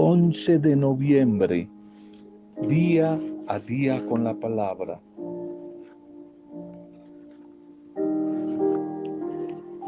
11 0.00 0.60
de 0.60 0.76
noviembre, 0.76 1.68
día 2.68 3.20
a 3.48 3.58
día 3.58 4.06
con 4.06 4.22
la 4.22 4.32
palabra. 4.32 5.00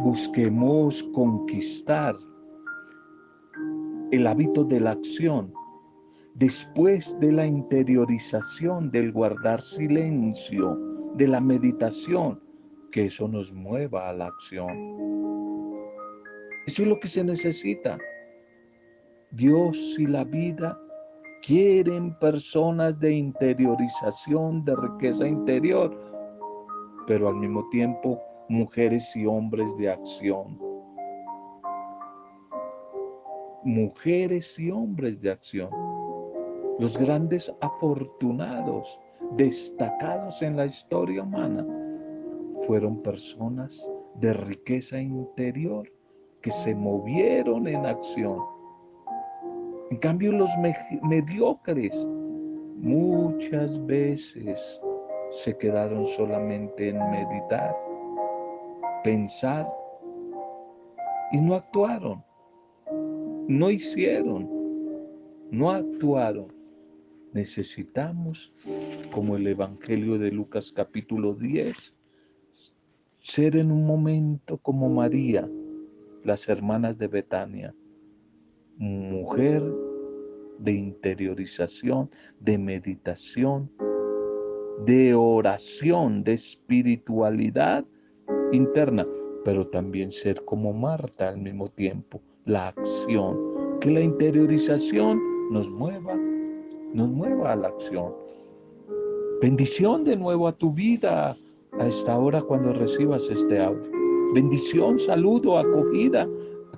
Busquemos 0.00 1.04
conquistar 1.14 2.16
el 4.10 4.26
hábito 4.26 4.64
de 4.64 4.80
la 4.80 4.90
acción 4.90 5.52
después 6.34 7.16
de 7.20 7.30
la 7.30 7.46
interiorización, 7.46 8.90
del 8.90 9.12
guardar 9.12 9.62
silencio, 9.62 10.76
de 11.14 11.28
la 11.28 11.40
meditación, 11.40 12.40
que 12.90 13.04
eso 13.04 13.28
nos 13.28 13.52
mueva 13.52 14.08
a 14.08 14.12
la 14.12 14.26
acción. 14.26 14.96
Eso 16.66 16.82
es 16.82 16.88
lo 16.88 16.98
que 16.98 17.06
se 17.06 17.22
necesita. 17.22 17.96
Dios 19.32 19.96
y 19.96 20.08
la 20.08 20.24
vida 20.24 20.76
quieren 21.42 22.18
personas 22.18 22.98
de 22.98 23.12
interiorización, 23.12 24.64
de 24.64 24.74
riqueza 24.74 25.26
interior, 25.26 25.96
pero 27.06 27.28
al 27.28 27.36
mismo 27.36 27.68
tiempo 27.68 28.20
mujeres 28.48 29.14
y 29.14 29.26
hombres 29.26 29.76
de 29.76 29.88
acción. 29.88 30.58
Mujeres 33.62 34.58
y 34.58 34.72
hombres 34.72 35.20
de 35.20 35.30
acción. 35.30 35.70
Los 36.80 36.98
grandes 36.98 37.54
afortunados, 37.60 38.98
destacados 39.36 40.42
en 40.42 40.56
la 40.56 40.66
historia 40.66 41.22
humana, 41.22 41.64
fueron 42.66 43.00
personas 43.00 43.88
de 44.16 44.32
riqueza 44.32 45.00
interior 45.00 45.88
que 46.42 46.50
se 46.50 46.74
movieron 46.74 47.68
en 47.68 47.86
acción 47.86 48.59
en 49.90 49.96
cambio, 49.98 50.30
los 50.30 50.50
mediocres 51.02 52.06
muchas 52.76 53.84
veces 53.86 54.80
se 55.32 55.56
quedaron 55.58 56.04
solamente 56.04 56.90
en 56.90 57.10
meditar, 57.10 57.76
pensar 59.02 59.68
y 61.32 61.40
no 61.40 61.56
actuaron, 61.56 62.24
no 63.48 63.70
hicieron, 63.70 64.48
no 65.50 65.70
actuaron. 65.70 66.52
Necesitamos, 67.32 68.52
como 69.12 69.36
el 69.36 69.46
Evangelio 69.46 70.18
de 70.18 70.30
Lucas 70.30 70.72
capítulo 70.72 71.34
10, 71.34 71.94
ser 73.20 73.56
en 73.56 73.70
un 73.70 73.86
momento 73.86 74.58
como 74.58 74.88
María, 74.88 75.48
las 76.24 76.48
hermanas 76.48 76.98
de 76.98 77.08
Betania, 77.08 77.74
mujer 78.80 79.62
de 80.58 80.72
interiorización, 80.72 82.10
de 82.40 82.56
meditación, 82.56 83.70
de 84.86 85.14
oración, 85.14 86.24
de 86.24 86.32
espiritualidad 86.32 87.84
interna, 88.52 89.06
pero 89.44 89.66
también 89.66 90.10
ser 90.10 90.42
como 90.46 90.72
Marta 90.72 91.28
al 91.28 91.38
mismo 91.38 91.68
tiempo, 91.68 92.22
la 92.46 92.68
acción, 92.68 93.38
que 93.80 93.90
la 93.90 94.00
interiorización 94.00 95.20
nos 95.50 95.70
mueva, 95.70 96.16
nos 96.94 97.10
mueva 97.10 97.52
a 97.52 97.56
la 97.56 97.68
acción. 97.68 98.14
Bendición 99.42 100.04
de 100.04 100.16
nuevo 100.16 100.48
a 100.48 100.52
tu 100.52 100.72
vida 100.72 101.36
a 101.78 101.86
esta 101.86 102.18
hora 102.18 102.40
cuando 102.40 102.72
recibas 102.72 103.28
este 103.28 103.60
audio. 103.60 103.90
Bendición, 104.32 104.98
saludo, 104.98 105.58
acogida 105.58 106.26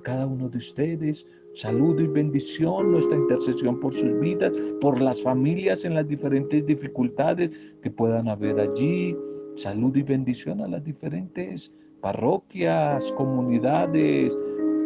cada 0.03 0.27
uno 0.27 0.49
de 0.49 0.59
ustedes, 0.59 1.27
Saludo 1.55 2.01
y 2.01 2.07
bendición, 2.07 2.93
nuestra 2.93 3.19
intercesión 3.19 3.79
por 3.79 3.93
sus 3.93 4.19
vidas, 4.21 4.57
por 4.81 4.99
las 4.99 5.23
familias 5.23 5.85
en 5.85 5.95
las 5.95 6.09
diferentes 6.09 6.65
dificultades 6.65 7.51
que 7.83 7.91
puedan 7.91 8.29
haber 8.29 8.59
allí. 8.59 9.15
Salud 9.57 9.95
y 9.95 10.03
bendición 10.03 10.63
a 10.63 10.69
las 10.69 10.83
diferentes 10.83 11.71
parroquias, 12.01 13.13
comunidades, 13.13 14.37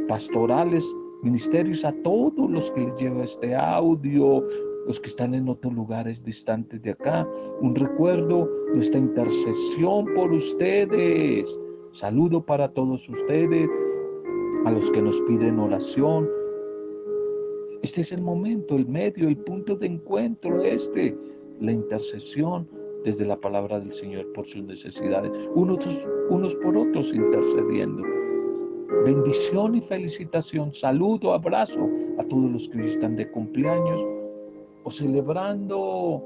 pastorales, 0.09 0.85
ministerios, 1.23 1.85
a 1.85 1.93
todos 2.03 2.51
los 2.51 2.69
que 2.73 2.81
les 2.81 2.97
lleva 2.97 3.23
este 3.23 3.55
audio, 3.55 4.45
los 4.89 4.99
que 4.99 5.09
están 5.09 5.35
en 5.35 5.49
otros 5.49 5.73
lugares 5.73 6.25
distantes 6.25 6.83
de 6.83 6.91
acá. 6.91 7.29
Un 7.61 7.77
recuerdo, 7.77 8.51
nuestra 8.75 8.99
intercesión 8.99 10.13
por 10.17 10.33
ustedes. 10.33 11.49
Saludo 11.93 12.45
para 12.45 12.69
todos 12.73 13.09
ustedes, 13.09 13.71
a 14.67 14.71
los 14.73 14.91
que 14.91 15.01
nos 15.01 15.21
piden 15.23 15.61
oración, 15.61 16.29
este 17.83 18.01
es 18.01 18.11
el 18.11 18.21
momento, 18.21 18.75
el 18.75 18.89
medio, 18.89 19.29
el 19.29 19.37
punto 19.37 19.77
de 19.77 19.87
encuentro 19.87 20.61
este, 20.61 21.17
la 21.61 21.71
intercesión 21.71 22.69
desde 23.05 23.25
la 23.25 23.41
palabra 23.41 23.79
del 23.79 23.93
Señor 23.93 24.33
por 24.33 24.45
sus 24.45 24.65
necesidades, 24.65 25.31
unos, 25.55 26.09
unos 26.31 26.57
por 26.57 26.77
otros 26.77 27.15
intercediendo. 27.15 28.03
Bendición 29.05 29.77
y 29.77 29.83
felicitación, 29.83 30.73
saludo, 30.73 31.33
abrazo 31.33 31.89
a 32.19 32.25
todos 32.25 32.51
los 32.51 32.69
que 32.69 32.89
están 32.89 33.15
de 33.15 33.31
cumpleaños 33.31 34.05
o 34.83 34.91
celebrando 34.91 36.25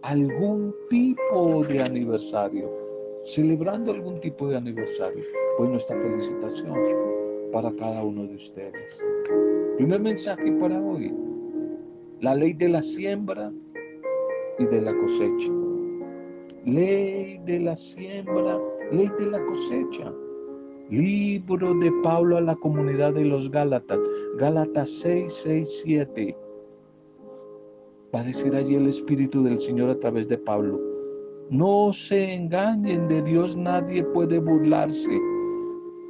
algún 0.00 0.74
tipo 0.88 1.64
de 1.64 1.82
aniversario, 1.82 2.70
celebrando 3.24 3.92
algún 3.92 4.18
tipo 4.20 4.48
de 4.48 4.56
aniversario. 4.56 5.22
Pues 5.58 5.68
nuestra 5.68 6.00
felicitación 6.00 7.17
para 7.52 7.72
cada 7.76 8.02
uno 8.02 8.24
de 8.26 8.34
ustedes. 8.34 9.04
Primer 9.76 10.00
mensaje 10.00 10.50
para 10.52 10.80
hoy, 10.80 11.14
la 12.20 12.34
ley 12.34 12.52
de 12.52 12.68
la 12.68 12.82
siembra 12.82 13.52
y 14.58 14.64
de 14.64 14.82
la 14.82 14.94
cosecha. 14.94 15.52
Ley 16.64 17.40
de 17.44 17.60
la 17.60 17.76
siembra, 17.76 18.58
ley 18.92 19.10
de 19.18 19.26
la 19.26 19.44
cosecha. 19.44 20.12
Libro 20.90 21.74
de 21.74 21.92
Pablo 22.02 22.38
a 22.38 22.40
la 22.40 22.56
comunidad 22.56 23.12
de 23.12 23.24
los 23.24 23.50
Gálatas, 23.50 24.00
Gálatas 24.38 24.90
6, 25.00 25.32
6, 25.32 25.80
7. 25.84 26.36
Va 28.14 28.20
a 28.20 28.24
decir 28.24 28.54
allí 28.56 28.74
el 28.74 28.88
Espíritu 28.88 29.42
del 29.42 29.60
Señor 29.60 29.90
a 29.90 29.98
través 29.98 30.28
de 30.28 30.38
Pablo. 30.38 30.80
No 31.50 31.92
se 31.92 32.34
engañen 32.34 33.06
de 33.08 33.22
Dios, 33.22 33.54
nadie 33.54 34.02
puede 34.02 34.38
burlarse. 34.38 35.37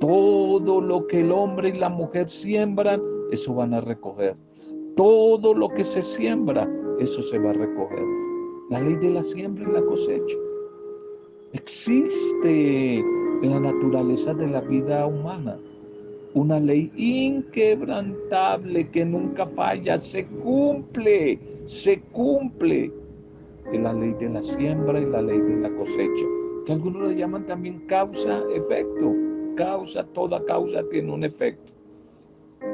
Todo 0.01 0.81
lo 0.81 1.07
que 1.07 1.21
el 1.21 1.33
hombre 1.33 1.71
y 1.71 1.73
la 1.73 1.89
mujer 1.89 2.29
siembran, 2.29 3.03
eso 3.33 3.55
van 3.55 3.75
a 3.75 3.81
recoger. 3.81 4.37
Todo 4.97 5.55
lo 5.55 5.69
que 5.71 5.83
se 5.85 6.03
siembra, 6.03 6.69
eso 7.01 7.21
se 7.23 7.39
va 7.39 7.51
a 7.51 7.55
recoger. 7.55 8.05
La 8.71 8.81
ley 8.81 8.95
de 8.97 9.11
la 9.11 9.23
siembra 9.23 9.69
y 9.69 9.73
la 9.73 9.83
cosecha. 9.83 10.37
Existe 11.53 12.99
en 12.99 13.51
la 13.51 13.61
naturaleza 13.61 14.35
de 14.35 14.47
la 14.49 14.61
vida 14.61 15.07
humana 15.07 15.59
una 16.35 16.61
ley 16.61 16.93
inquebrantable 16.97 18.89
que 18.91 19.05
nunca 19.05 19.47
falla, 19.47 19.97
se 19.99 20.27
cumple, 20.27 21.39
se 21.65 22.01
cumple. 22.13 22.93
La 23.73 23.93
ley 23.93 24.15
de 24.19 24.29
la 24.31 24.43
siembra 24.43 25.01
y 25.01 25.07
la 25.07 25.23
ley 25.23 25.41
de 25.41 25.57
la 25.57 25.71
cosecha, 25.71 26.27
que 26.65 26.73
algunos 26.73 27.09
le 27.09 27.17
llaman 27.17 27.45
también 27.47 27.81
causa-efecto. 27.87 29.28
Causa, 29.59 30.05
toda 30.15 30.45
causa 30.45 30.85
tiene 30.89 31.13
un 31.13 31.25
efecto. 31.25 31.73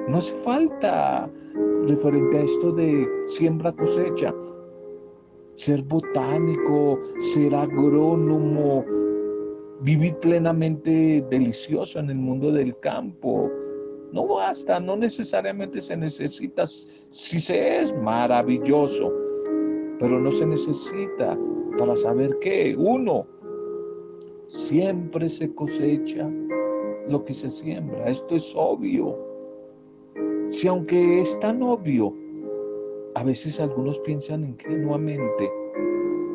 No 0.06 0.19
hace 0.19 0.34
falta 0.34 1.31
referente 1.89 2.37
a 2.37 2.43
esto 2.43 2.72
de 2.72 3.09
siembra 3.27 3.72
cosecha, 3.72 4.34
ser 5.55 5.83
botánico, 5.84 7.00
ser 7.33 7.55
agrónomo, 7.55 8.84
vivir 9.81 10.15
plenamente 10.17 11.25
delicioso 11.31 12.00
en 12.00 12.11
el 12.11 12.17
mundo 12.17 12.53
del 12.53 12.78
campo. 12.81 13.50
No 14.12 14.26
basta, 14.26 14.79
no 14.79 14.94
necesariamente 14.94 15.81
se 15.81 15.97
necesita, 15.97 16.67
si 16.67 17.41
se 17.41 17.81
es 17.81 17.97
maravilloso, 17.97 19.11
pero 19.99 20.20
no 20.20 20.31
se 20.31 20.44
necesita 20.44 21.38
para 21.79 21.97
saber 21.97 22.38
que 22.41 22.76
uno 22.76 23.26
siempre 24.49 25.31
se 25.31 25.53
cosecha 25.55 26.31
lo 27.09 27.25
que 27.25 27.35
se 27.35 27.51
siembra. 27.51 28.09
Esto 28.09 28.35
es 28.35 28.53
obvio. 28.56 29.17
Si 30.51 30.69
aunque 30.69 31.21
es 31.21 31.39
tan 31.41 31.62
obvio, 31.62 32.15
a 33.15 33.25
veces 33.25 33.61
algunos 33.61 33.99
piensan 34.01 34.45
ingenuamente 34.45 35.51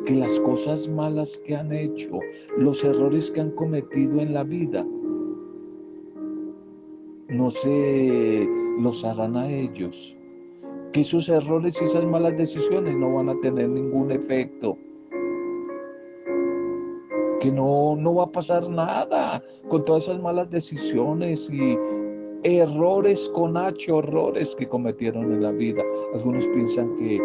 que 0.06 0.14
las 0.14 0.38
cosas 0.40 0.88
malas 0.88 1.38
que 1.46 1.54
han 1.54 1.72
hecho, 1.72 2.20
los 2.56 2.82
errores 2.84 3.30
que 3.30 3.40
han 3.40 3.50
cometido 3.52 4.20
en 4.20 4.34
la 4.34 4.44
vida, 4.44 4.86
no 7.28 7.50
se 7.50 8.48
los 8.80 9.04
harán 9.04 9.36
a 9.36 9.48
ellos. 9.48 10.16
Que 10.92 11.00
esos 11.00 11.28
errores 11.28 11.80
y 11.80 11.84
esas 11.84 12.04
malas 12.04 12.36
decisiones 12.36 12.96
no 12.96 13.14
van 13.14 13.28
a 13.28 13.40
tener 13.40 13.68
ningún 13.68 14.10
efecto. 14.10 14.76
Que 17.40 17.50
no, 17.50 17.96
no 17.96 18.14
va 18.14 18.24
a 18.24 18.32
pasar 18.32 18.68
nada 18.68 19.42
con 19.68 19.84
todas 19.84 20.04
esas 20.04 20.20
malas 20.20 20.50
decisiones 20.50 21.50
y 21.50 21.76
errores 22.42 23.28
con 23.34 23.56
H, 23.56 23.90
horrores 23.90 24.54
que 24.56 24.68
cometieron 24.68 25.32
en 25.32 25.42
la 25.42 25.50
vida. 25.50 25.82
Algunos 26.14 26.46
piensan 26.48 26.96
que 26.96 27.18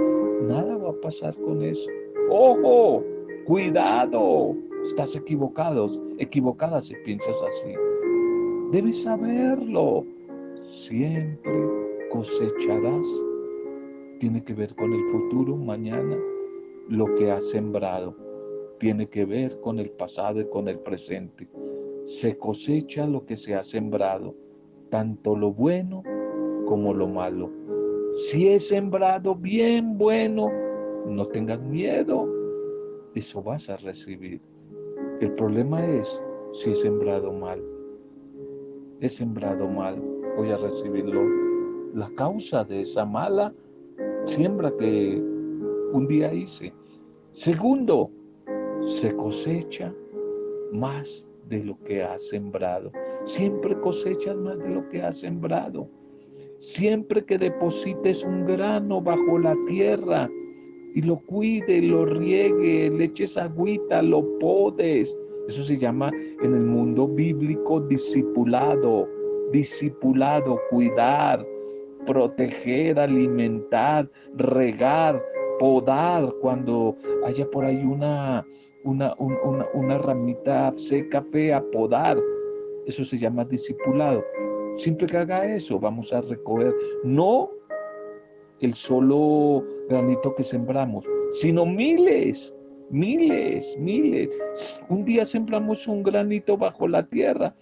nada 0.44 0.77
va 0.77 0.89
a 0.89 1.01
pasar 1.01 1.35
con 1.38 1.62
eso. 1.62 1.89
Ojo, 2.29 3.03
cuidado, 3.45 4.56
estás 4.83 5.15
equivocado, 5.15 5.89
equivocada 6.17 6.81
si 6.81 6.95
piensas 7.06 7.35
así. 7.41 7.73
Debes 8.71 9.03
saberlo. 9.03 10.06
Siempre 10.69 11.69
cosecharás. 12.12 13.07
Tiene 14.19 14.44
que 14.44 14.53
ver 14.53 14.73
con 14.75 14.91
el 14.94 15.06
futuro, 15.07 15.56
mañana, 15.56 16.17
lo 16.89 17.13
que 17.15 17.31
has 17.31 17.50
sembrado. 17.50 18.25
Tiene 18.80 19.07
que 19.07 19.25
ver 19.25 19.60
con 19.62 19.80
el 19.80 19.89
pasado 19.92 20.42
y 20.42 20.50
con 20.50 20.68
el 20.68 20.80
presente. 20.80 21.48
Se 22.06 22.38
cosecha 22.38 23.07
lo 23.07 23.25
que 23.25 23.36
se 23.36 23.56
ha 23.56 23.63
sembrado, 23.63 24.36
tanto 24.89 25.36
lo 25.36 25.51
bueno 25.51 26.04
como 26.68 26.94
lo 26.94 27.07
malo. 27.07 27.50
Si 28.18 28.48
he 28.48 28.60
sembrado 28.60 29.36
bien 29.36 29.98
bueno, 29.98 30.50
no 31.06 31.25
tengas 31.25 31.62
miedo, 31.62 32.27
eso 33.13 33.42
vas 33.42 33.69
a 33.69 33.77
recibir. 33.77 34.42
El 35.22 35.33
problema 35.33 35.86
es 35.86 36.22
si 36.54 36.72
he 36.72 36.75
sembrado 36.75 37.31
mal. 37.31 37.63
He 39.01 39.10
sembrado 39.10 39.68
mal, 39.68 40.01
voy 40.38 40.51
a 40.51 40.57
recibirlo. 40.57 41.22
La 41.94 42.10
causa 42.16 42.63
de 42.63 42.81
esa 42.81 43.06
mala 43.06 43.54
siembra 44.25 44.72
que 44.77 45.22
un 45.92 46.07
día 46.07 46.33
hice. 46.33 46.74
Segundo, 47.33 48.10
se 48.85 49.15
cosecha 49.15 49.93
más 50.71 51.29
de 51.49 51.63
lo 51.63 51.77
que 51.83 52.03
has 52.03 52.29
sembrado. 52.29 52.91
Siempre 53.25 53.79
cosechas 53.81 54.35
más 54.37 54.59
de 54.59 54.69
lo 54.69 54.87
que 54.89 55.01
has 55.01 55.19
sembrado. 55.19 55.89
Siempre 56.59 57.25
que 57.25 57.37
deposites 57.37 58.23
un 58.23 58.45
grano 58.45 59.01
bajo 59.01 59.39
la 59.39 59.55
tierra 59.67 60.29
y 60.93 61.01
lo 61.01 61.17
cuide, 61.17 61.81
lo 61.81 62.05
riegue, 62.05 62.89
le 62.89 63.05
eches 63.05 63.37
agüita, 63.37 64.01
lo 64.01 64.39
podes. 64.39 65.17
Eso 65.47 65.63
se 65.63 65.77
llama 65.77 66.11
en 66.41 66.53
el 66.53 66.61
mundo 66.61 67.07
bíblico 67.07 67.81
discipulado, 67.81 69.07
discipulado, 69.51 70.59
cuidar, 70.69 71.45
proteger, 72.05 72.97
alimentar, 72.99 74.09
regar, 74.38 75.21
podar 75.59 76.33
cuando 76.41 76.95
haya 77.25 77.49
por 77.49 77.65
ahí 77.65 77.83
una, 77.83 78.45
una, 78.85 79.15
una, 79.17 79.97
ramita 79.97 80.73
seca, 80.77 81.21
fea, 81.21 81.63
podar. 81.71 82.17
Eso 82.85 83.03
se 83.03 83.17
llama 83.17 83.43
discipulado. 83.45 84.23
Siempre 84.77 85.07
que 85.07 85.17
haga 85.17 85.45
eso, 85.45 85.79
vamos 85.79 86.13
a 86.13 86.21
recoger 86.21 86.73
no 87.03 87.49
el 88.61 88.73
solo 88.73 89.63
granito 89.89 90.33
que 90.35 90.43
sembramos, 90.43 91.05
sino 91.31 91.65
miles, 91.65 92.53
miles, 92.89 93.75
miles. 93.79 94.29
Un 94.89 95.03
día 95.03 95.25
sembramos 95.25 95.88
un 95.88 96.03
granito 96.03 96.57
bajo 96.57 96.88
la 96.88 97.05
tierra 97.05 97.55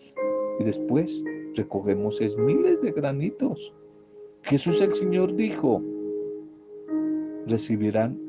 y 0.60 0.64
después 0.64 1.24
recogemos 1.56 2.20
es 2.22 2.38
miles 2.38 2.82
de 2.82 2.92
granitos. 2.92 3.74
Jesús 4.44 4.82
el 4.82 4.94
Señor 4.94 5.34
dijo, 5.36 5.82
recibirán 7.48 8.20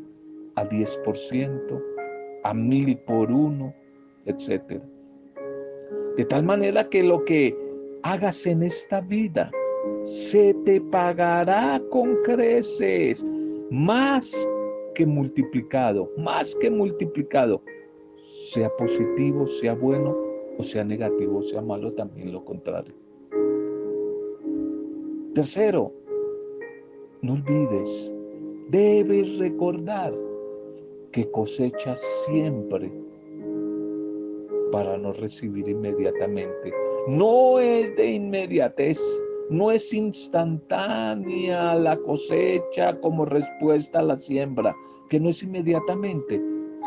a 0.55 0.65
10%, 0.65 1.94
a 2.45 2.55
mil 2.55 2.97
por 2.99 3.31
uno, 3.31 3.75
etc. 4.27 4.81
De 6.17 6.25
tal 6.27 6.45
manera 6.45 6.89
que 6.89 7.03
lo 7.03 7.25
que 7.25 7.57
hagas 8.03 8.47
en 8.47 8.63
esta 8.63 9.01
vida 9.01 9.51
se 10.05 10.55
te 10.65 10.81
pagará 10.81 11.83
con 11.91 12.17
creces, 12.23 13.25
más 13.71 14.49
que 14.95 15.07
multiplicado, 15.07 16.11
más 16.19 16.55
que 16.57 16.71
multiplicado, 16.71 17.63
sea 18.53 18.69
positivo, 18.77 19.47
sea 19.47 19.75
bueno, 19.75 20.17
o 20.59 20.63
sea 20.63 20.85
negativo, 20.85 21.43
sea 21.43 21.63
malo, 21.63 21.93
también 21.95 22.33
lo 22.33 22.45
contrario. 22.45 22.95
Tercero, 25.35 25.93
no 27.23 27.33
olvides, 27.33 28.13
debes 28.69 29.39
recordar 29.39 30.15
que 31.15 31.31
cosechas 31.31 32.01
siempre 32.27 32.93
para 34.73 34.99
no 34.99 35.13
recibir 35.13 35.69
inmediatamente. 35.69 36.75
No 37.07 37.61
es 37.61 37.95
de 37.95 38.15
inmediatez, 38.15 39.01
no 39.49 39.71
es 39.71 39.95
instantánea 39.95 41.77
la 41.77 41.97
cosecha 41.99 42.99
como 43.01 43.25
respuesta 43.27 44.01
a 44.01 44.03
la 44.03 44.17
siembra, 44.17 44.75
que 45.09 45.21
no 45.21 45.29
es 45.29 45.41
inmediatamente, 45.45 46.43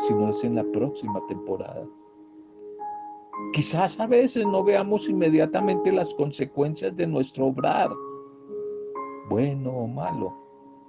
sino 0.06 0.28
es 0.28 0.44
en 0.44 0.56
la 0.56 0.64
próxima 0.72 1.26
temporada. 1.26 1.86
Quizás 3.54 3.98
a 3.98 4.06
veces 4.06 4.46
no 4.46 4.62
veamos 4.62 5.08
inmediatamente 5.08 5.90
las 5.90 6.12
consecuencias 6.14 6.94
de 6.96 7.06
nuestro 7.06 7.46
obrar, 7.46 7.88
bueno 9.30 9.70
o 9.70 9.86
malo, 9.86 10.34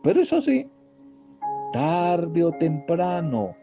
pero 0.03 0.19
eso 0.19 0.41
sí, 0.41 0.69
tarde 1.71 2.43
o 2.43 2.51
temprano, 2.53 3.55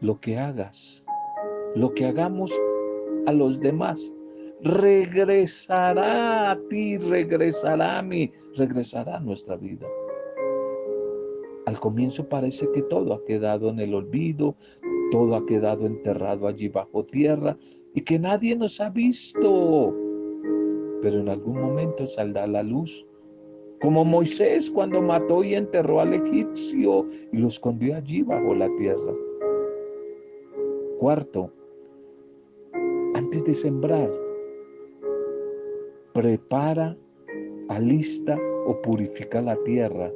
lo 0.00 0.20
que 0.20 0.38
hagas, 0.38 1.04
lo 1.74 1.92
que 1.94 2.06
hagamos 2.06 2.52
a 3.26 3.32
los 3.32 3.58
demás, 3.60 4.12
regresará 4.62 6.50
a 6.50 6.58
ti, 6.68 6.98
regresará 6.98 7.98
a 7.98 8.02
mí, 8.02 8.32
regresará 8.56 9.16
a 9.16 9.20
nuestra 9.20 9.56
vida. 9.56 9.86
Al 11.66 11.80
comienzo 11.80 12.28
parece 12.28 12.70
que 12.72 12.82
todo 12.82 13.12
ha 13.14 13.24
quedado 13.24 13.70
en 13.70 13.80
el 13.80 13.94
olvido, 13.94 14.56
todo 15.10 15.34
ha 15.34 15.46
quedado 15.46 15.86
enterrado 15.86 16.46
allí 16.46 16.68
bajo 16.68 17.04
tierra 17.04 17.56
y 17.94 18.02
que 18.02 18.18
nadie 18.18 18.56
nos 18.56 18.80
ha 18.80 18.90
visto. 18.90 19.94
Pero 21.02 21.20
en 21.20 21.28
algún 21.28 21.60
momento 21.60 22.06
saldrá 22.06 22.46
la 22.46 22.62
luz, 22.62 23.06
como 23.80 24.04
Moisés 24.04 24.70
cuando 24.70 25.00
mató 25.02 25.44
y 25.44 25.54
enterró 25.54 26.00
al 26.00 26.14
egipcio 26.14 27.06
y 27.32 27.36
lo 27.38 27.48
escondió 27.48 27.96
allí 27.96 28.22
bajo 28.22 28.54
la 28.54 28.74
tierra. 28.76 29.12
Cuarto, 30.98 31.50
antes 33.14 33.44
de 33.44 33.54
sembrar, 33.54 34.10
prepara, 36.12 36.96
alista 37.68 38.38
o 38.66 38.80
purifica 38.82 39.42
la 39.42 39.56
tierra 39.64 40.10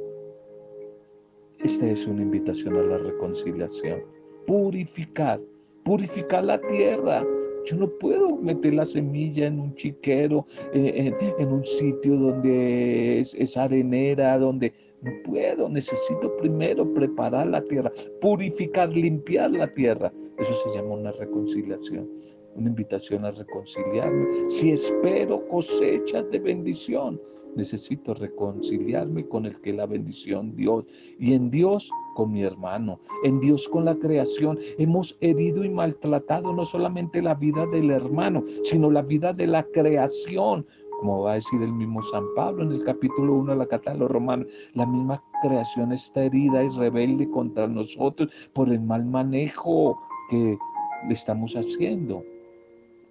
esta 1.63 1.87
es 1.87 2.07
una 2.07 2.23
invitación 2.23 2.75
a 2.75 2.81
la 2.81 2.97
reconciliación. 2.97 4.03
Purificar, 4.47 5.39
purificar 5.83 6.43
la 6.43 6.59
tierra. 6.59 7.23
Yo 7.65 7.77
no 7.77 7.87
puedo 7.99 8.37
meter 8.37 8.73
la 8.73 8.85
semilla 8.85 9.47
en 9.47 9.59
un 9.59 9.75
chiquero, 9.75 10.45
eh, 10.73 11.11
en, 11.37 11.47
un 11.47 11.63
sitio 11.63 12.15
donde 12.15 13.19
es, 13.19 13.33
es, 13.35 13.57
arenera, 13.57 14.37
donde 14.37 14.73
no 15.01 15.11
puedo. 15.23 15.69
Necesito 15.69 16.35
primero 16.37 16.91
preparar 16.93 17.47
la 17.47 17.63
tierra, 17.63 17.91
purificar, 18.19 18.91
limpiar 18.93 19.51
la 19.51 19.69
tierra. 19.71 20.11
Eso 20.37 20.53
se 20.53 20.77
llama 20.77 20.95
una 20.95 21.11
reconciliación, 21.11 22.09
una 22.55 22.69
invitación 22.69 23.25
a 23.25 23.31
reconciliarme. 23.31 24.49
Si 24.49 24.71
espero 24.71 25.47
cosechas 25.47 26.29
de 26.31 26.39
bendición, 26.39 27.19
necesito 27.55 28.13
reconciliarme 28.13 29.27
con 29.27 29.45
el 29.45 29.59
que 29.61 29.73
la 29.73 29.85
bendición 29.85 30.55
Dios 30.55 30.85
y 31.19 31.33
en 31.33 31.49
Dios 31.51 31.91
con 32.15 32.31
mi 32.31 32.43
hermano, 32.43 32.99
en 33.23 33.39
Dios 33.39 33.67
con 33.69 33.85
la 33.85 33.95
creación. 33.95 34.57
Hemos 34.77 35.17
herido 35.21 35.63
y 35.63 35.69
maltratado 35.69 36.53
no 36.53 36.65
solamente 36.65 37.21
la 37.21 37.35
vida 37.35 37.65
del 37.67 37.91
hermano, 37.91 38.43
sino 38.63 38.91
la 38.91 39.01
vida 39.01 39.33
de 39.33 39.47
la 39.47 39.63
creación. 39.63 40.65
Como 40.99 41.23
va 41.23 41.31
a 41.31 41.35
decir 41.35 41.61
el 41.61 41.73
mismo 41.73 42.01
San 42.03 42.23
Pablo 42.35 42.63
en 42.63 42.73
el 42.73 42.83
capítulo 42.83 43.33
1 43.33 43.53
de 43.53 43.57
la 43.57 43.65
carta 43.65 43.93
de 43.93 43.99
los 43.99 44.11
romanos, 44.11 44.47
la 44.75 44.85
misma 44.85 45.23
creación 45.41 45.91
está 45.91 46.25
herida 46.25 46.63
y 46.63 46.69
rebelde 46.69 47.27
contra 47.31 47.67
nosotros 47.67 48.29
por 48.53 48.69
el 48.69 48.81
mal 48.81 49.05
manejo 49.05 49.99
que 50.29 50.57
le 51.07 51.13
estamos 51.13 51.55
haciendo. 51.55 52.23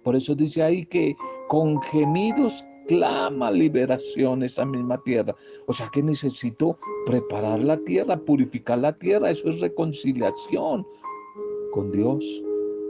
Por 0.03 0.15
eso 0.15 0.33
dice 0.33 0.63
ahí 0.63 0.85
que 0.85 1.15
con 1.49 1.81
gemidos 1.81 2.63
clama 2.87 3.51
liberación 3.51 4.43
esa 4.43 4.65
misma 4.65 5.01
tierra. 5.03 5.35
O 5.67 5.73
sea 5.73 5.89
que 5.91 6.03
necesito 6.03 6.77
preparar 7.05 7.59
la 7.59 7.77
tierra, 7.77 8.17
purificar 8.17 8.79
la 8.79 8.97
tierra. 8.97 9.31
Eso 9.31 9.49
es 9.49 9.59
reconciliación 9.59 10.85
con 11.71 11.91
Dios, 11.91 12.43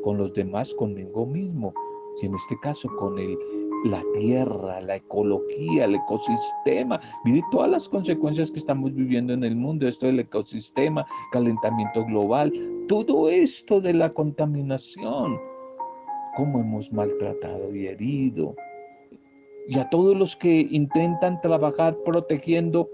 con 0.03 0.17
los 0.17 0.33
demás, 0.33 0.74
conmigo 0.74 1.25
mismo. 1.25 1.74
Y 2.21 2.25
en 2.25 2.36
este 2.36 2.60
caso 2.60 2.89
con 2.98 3.17
el, 3.17 3.38
la 3.86 4.03
tierra, 4.13 4.81
la 4.81 4.98
ecología, 4.98 5.86
el 5.86 5.95
ecosistema. 5.95 7.00
Mire 7.24 7.41
todas 7.51 7.69
las 7.69 7.89
consecuencias 7.89 8.51
que 8.51 8.60
estamos 8.60 8.93
viviendo 8.93 9.33
en 9.33 9.43
el 9.43 9.55
mundo, 9.55 9.88
esto 9.88 10.07
del 10.07 10.19
ecosistema, 10.19 11.05
calentamiento 11.31 12.05
global, 12.05 12.51
todo 12.88 13.29
esto 13.29 13.81
de 13.81 13.93
la 13.93 14.13
contaminación, 14.13 15.39
cómo 16.36 16.60
hemos 16.60 16.91
maltratado 16.91 17.74
y 17.74 17.88
herido 17.88 18.55
y 19.67 19.79
a 19.79 19.89
todos 19.89 20.17
los 20.17 20.35
que 20.35 20.67
intentan 20.71 21.39
trabajar 21.41 21.97
protegiendo, 22.03 22.89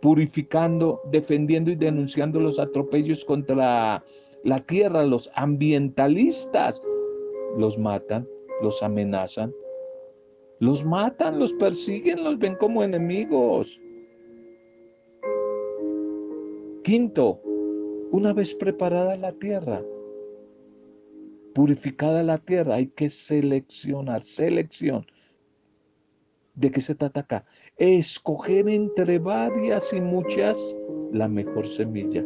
purificando, 0.00 1.00
defendiendo 1.10 1.70
y 1.70 1.76
denunciando 1.76 2.40
los 2.40 2.58
atropellos 2.58 3.24
contra 3.24 4.04
la 4.44 4.60
tierra, 4.66 5.04
los 5.04 5.30
ambientalistas, 5.34 6.80
los 7.56 7.78
matan, 7.78 8.28
los 8.62 8.82
amenazan, 8.82 9.52
los 10.60 10.84
matan, 10.84 11.38
los 11.38 11.52
persiguen, 11.54 12.22
los 12.22 12.38
ven 12.38 12.56
como 12.56 12.82
enemigos. 12.82 13.80
Quinto, 16.82 17.40
una 18.10 18.32
vez 18.32 18.54
preparada 18.54 19.16
la 19.16 19.32
tierra, 19.32 19.82
purificada 21.54 22.22
la 22.22 22.38
tierra, 22.38 22.74
hay 22.76 22.88
que 22.88 23.08
seleccionar, 23.08 24.22
selección. 24.22 25.06
¿De 26.54 26.70
qué 26.70 26.80
se 26.80 26.94
trata 26.94 27.20
acá? 27.20 27.44
Escoger 27.78 28.68
entre 28.68 29.18
varias 29.18 29.92
y 29.92 30.00
muchas 30.00 30.76
la 31.12 31.28
mejor 31.28 31.66
semilla 31.66 32.24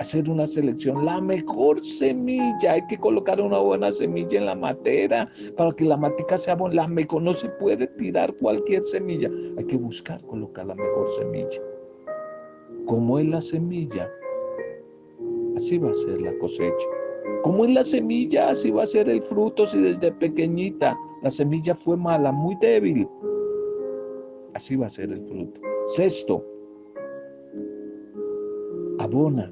hacer 0.00 0.30
una 0.30 0.46
selección, 0.46 1.04
la 1.04 1.20
mejor 1.20 1.84
semilla, 1.84 2.72
hay 2.72 2.86
que 2.86 2.96
colocar 2.96 3.38
una 3.38 3.58
buena 3.58 3.92
semilla 3.92 4.38
en 4.38 4.46
la 4.46 4.54
matera 4.54 5.30
para 5.58 5.72
que 5.72 5.84
la 5.84 5.98
matica 5.98 6.38
sea 6.38 6.54
buena, 6.54 6.76
la 6.76 6.88
mejor, 6.88 7.22
no 7.22 7.34
se 7.34 7.50
puede 7.50 7.86
tirar 7.86 8.32
cualquier 8.36 8.82
semilla, 8.82 9.30
hay 9.58 9.64
que 9.64 9.76
buscar 9.76 10.18
colocar 10.22 10.66
la 10.66 10.74
mejor 10.74 11.06
semilla. 11.18 11.60
Como 12.86 13.18
es 13.18 13.26
la 13.26 13.42
semilla, 13.42 14.10
así 15.54 15.76
va 15.76 15.90
a 15.90 15.94
ser 15.94 16.18
la 16.22 16.32
cosecha. 16.38 16.86
Como 17.42 17.66
es 17.66 17.72
la 17.72 17.84
semilla, 17.84 18.48
así 18.48 18.70
va 18.70 18.84
a 18.84 18.86
ser 18.86 19.06
el 19.06 19.20
fruto 19.20 19.66
si 19.66 19.82
desde 19.82 20.12
pequeñita 20.12 20.96
la 21.22 21.30
semilla 21.30 21.74
fue 21.74 21.98
mala, 21.98 22.32
muy 22.32 22.56
débil. 22.56 23.06
Así 24.60 24.76
va 24.76 24.84
a 24.84 24.90
ser 24.90 25.10
el 25.10 25.22
fruto. 25.22 25.58
Sexto, 25.86 26.44
abona 28.98 29.50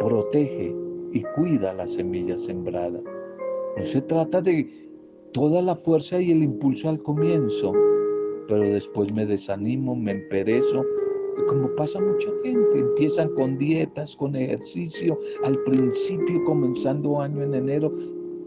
protege 0.00 0.74
y 1.12 1.22
cuida 1.36 1.74
la 1.74 1.86
semilla 1.86 2.38
sembrada. 2.38 2.98
No 3.76 3.84
se 3.84 4.00
trata 4.00 4.40
de 4.40 4.66
toda 5.34 5.60
la 5.60 5.76
fuerza 5.76 6.18
y 6.18 6.30
el 6.30 6.42
impulso 6.42 6.88
al 6.88 7.02
comienzo, 7.02 7.74
pero 8.48 8.62
después 8.62 9.12
me 9.12 9.26
desanimo, 9.26 9.94
me 9.94 10.12
emperezo. 10.12 10.86
Como 11.46 11.68
pasa 11.76 12.00
mucha 12.00 12.30
gente, 12.42 12.78
empiezan 12.78 13.28
con 13.34 13.58
dietas, 13.58 14.16
con 14.16 14.34
ejercicio, 14.34 15.18
al 15.44 15.62
principio 15.64 16.42
comenzando 16.44 17.20
año 17.20 17.42
en 17.42 17.52
enero, 17.52 17.92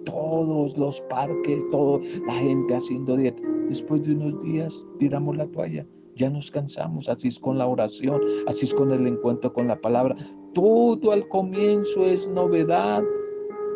todos 0.06 0.76
los 0.76 1.00
parques, 1.02 1.70
toda 1.70 2.00
la 2.26 2.34
gente 2.34 2.74
haciendo 2.74 3.16
dieta. 3.16 3.44
Después 3.70 4.06
de 4.06 4.14
unos 4.14 4.44
días 4.44 4.86
tiramos 5.00 5.38
la 5.38 5.48
toalla, 5.48 5.86
ya 6.16 6.30
nos 6.30 6.50
cansamos, 6.52 7.10
así 7.10 7.28
es 7.28 7.40
con 7.40 7.58
la 7.58 7.68
oración, 7.68 8.22
así 8.48 8.66
es 8.66 8.74
con 8.74 8.92
el 8.92 9.06
encuentro 9.06 9.52
con 9.52 9.68
la 9.68 9.80
palabra. 9.80 10.16
Todo 10.54 11.12
al 11.12 11.28
comienzo 11.28 12.06
es 12.06 12.28
novedad 12.30 13.04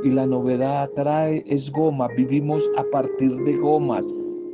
y 0.03 0.09
la 0.09 0.25
novedad 0.25 0.89
trae, 0.95 1.43
es 1.47 1.71
goma. 1.71 2.07
Vivimos 2.15 2.69
a 2.77 2.83
partir 2.91 3.31
de 3.31 3.57
gomas. 3.57 4.05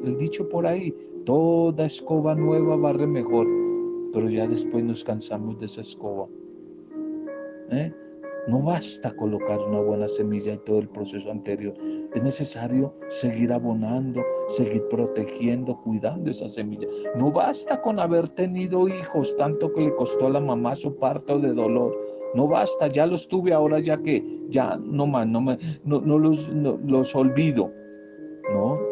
El 0.04 0.18
dicho 0.18 0.48
por 0.50 0.66
ahí, 0.66 0.94
toda 1.26 1.86
escoba 1.86 2.36
nueva 2.36 2.76
barre 2.76 3.06
mejor, 3.06 3.48
pero 4.14 4.30
ya 4.30 4.48
después 4.48 4.84
nos 4.84 5.04
cansamos 5.04 5.60
de 5.60 5.66
esa 5.68 5.82
escoba. 5.82 6.28
¿Eh? 7.72 7.92
No 8.48 8.62
basta 8.62 9.16
colocar 9.16 9.60
una 9.60 9.80
buena 9.80 10.08
semilla 10.08 10.54
en 10.54 10.64
todo 10.66 10.78
el 10.78 10.88
proceso 10.88 11.32
anterior. 11.32 11.74
Es 12.14 12.22
necesario 12.22 12.94
seguir 13.10 13.52
abonando, 13.52 14.22
seguir 14.50 14.88
protegiendo, 14.88 15.76
cuidando 15.82 16.30
esa 16.30 16.48
semilla. 16.48 16.88
No 17.16 17.32
basta 17.32 17.82
con 17.82 18.00
haber 18.00 18.30
tenido 18.30 18.88
hijos, 18.88 19.36
tanto 19.38 19.74
que 19.74 19.82
le 19.82 19.96
costó 19.96 20.28
a 20.28 20.30
la 20.30 20.40
mamá 20.40 20.76
su 20.76 20.96
parto 20.96 21.40
de 21.40 21.54
dolor. 21.54 21.98
No 22.36 22.48
basta, 22.48 22.88
ya 22.88 23.08
los 23.08 23.28
tuve, 23.28 23.52
ahora 23.52 23.80
ya 23.80 23.98
que, 23.98 24.24
ya 24.50 24.78
no 24.78 25.08
más, 25.08 25.28
no, 25.28 25.42
no, 25.84 26.20
los, 26.20 26.48
no 26.50 26.78
los 26.86 27.16
olvido. 27.16 27.72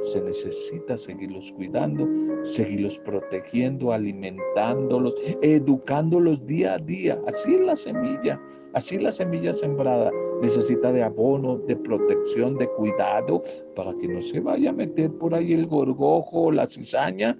Se 0.04 0.22
necesita 0.22 0.98
seguirlos 0.98 1.52
cuidando, 1.54 2.08
seguirlos 2.44 3.00
protegiendo, 3.00 3.92
alimentándolos, 3.92 5.16
educándolos 5.42 6.46
día 6.46 6.76
a 6.76 6.80
día. 6.80 7.22
Así 7.28 7.56
es 7.56 7.62
la 7.62 7.76
semilla, 7.76 8.42
así 8.74 8.98
la 8.98 9.12
semilla 9.12 9.54
sembrada. 9.54 10.12
Necesita 10.42 10.92
de 10.92 11.04
abono, 11.04 11.58
de 11.58 11.76
protección, 11.76 12.58
de 12.58 12.68
cuidado, 12.70 13.42
para 13.76 13.94
que 13.98 14.08
no 14.08 14.22
se 14.22 14.40
vaya 14.40 14.72
a 14.72 14.74
meter 14.74 15.12
por 15.14 15.34
ahí 15.34 15.54
el 15.54 15.68
gorgojo 15.68 16.52
la 16.52 16.66
cizaña 16.66 17.40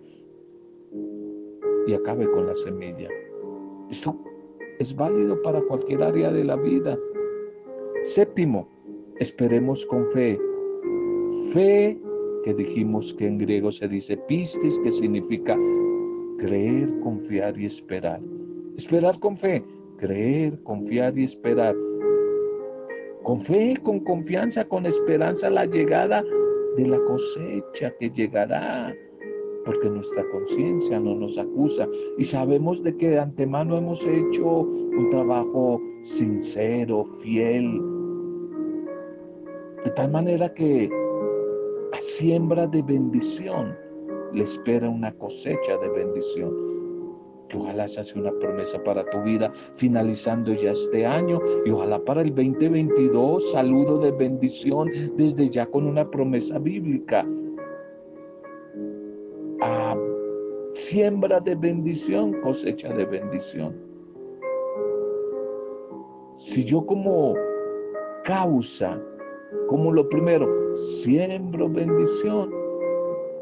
y 1.86 1.94
acabe 1.94 2.30
con 2.32 2.48
la 2.48 2.56
semilla. 2.56 3.10
Esto 3.90 4.18
es 4.80 4.96
válido 4.96 5.42
para 5.42 5.62
cualquier 5.62 6.02
área 6.02 6.32
de 6.32 6.46
la 6.46 6.56
vida. 6.56 6.98
Séptimo, 8.06 8.68
esperemos 9.20 9.86
con 9.86 10.10
fe 10.12 10.40
Fe, 11.52 12.00
que 12.44 12.54
dijimos 12.54 13.14
que 13.14 13.28
en 13.28 13.38
griego 13.38 13.72
se 13.72 13.88
dice 13.88 14.18
pistis, 14.28 14.80
que 14.80 14.92
significa 14.92 15.58
creer, 16.38 17.00
confiar 17.00 17.58
y 17.58 17.66
esperar. 17.66 18.22
Esperar 18.78 19.20
con 19.20 19.38
fe, 19.38 19.64
creer, 19.98 20.62
confiar 20.64 21.18
y 21.18 21.24
esperar. 21.24 21.76
Con 23.24 23.40
fe, 23.40 23.76
con 23.84 24.02
confianza, 24.02 24.66
con 24.66 24.86
esperanza 24.86 25.50
la 25.50 25.66
llegada 25.66 26.24
de 26.76 26.88
la 26.88 27.00
cosecha 27.06 27.94
que 28.00 28.10
llegará, 28.10 28.94
porque 29.64 29.90
nuestra 29.90 30.26
conciencia 30.32 31.00
no 31.00 31.16
nos 31.16 31.38
acusa 31.38 31.88
y 32.18 32.24
sabemos 32.24 32.84
de 32.84 32.98
que 32.98 33.12
de 33.12 33.20
antemano 33.20 33.78
hemos 33.78 34.06
hecho 34.06 34.46
un 34.46 35.10
trabajo 35.10 35.80
sincero, 36.02 37.06
fiel, 37.22 37.82
de 39.86 39.92
tal 39.92 40.12
manera 40.12 40.54
que 40.54 40.90
siembra 42.02 42.68
de 42.68 42.82
bendición, 42.82 43.76
le 44.34 44.44
espera 44.44 44.90
una 44.90 45.14
cosecha 45.14 45.78
de 45.78 45.90
bendición. 45.90 46.54
Que 47.50 47.58
ojalá 47.58 47.88
se 47.88 48.02
hace 48.02 48.18
una 48.18 48.32
promesa 48.40 48.82
para 48.84 49.08
tu 49.10 49.22
vida 49.22 49.52
finalizando 49.76 50.54
ya 50.54 50.72
este 50.72 51.06
año 51.06 51.40
y 51.66 51.70
ojalá 51.70 52.04
para 52.04 52.22
el 52.22 52.34
2022 52.34 53.52
saludo 53.52 54.00
de 54.00 54.12
bendición 54.12 54.90
desde 55.18 55.50
ya 55.50 55.66
con 55.68 55.86
una 55.86 56.10
promesa 56.10 56.58
bíblica. 56.58 57.26
Ah, 59.62 59.96
siembra 60.74 61.40
de 61.40 61.56
bendición, 61.56 62.34
cosecha 62.42 62.90
de 62.90 63.06
bendición. 63.06 63.76
Si 66.38 66.64
yo 66.66 66.86
como 66.86 67.36
causa 68.24 69.00
como 69.68 69.92
lo 69.92 70.08
primero, 70.10 70.48
siembro 70.76 71.70
bendición. 71.70 72.52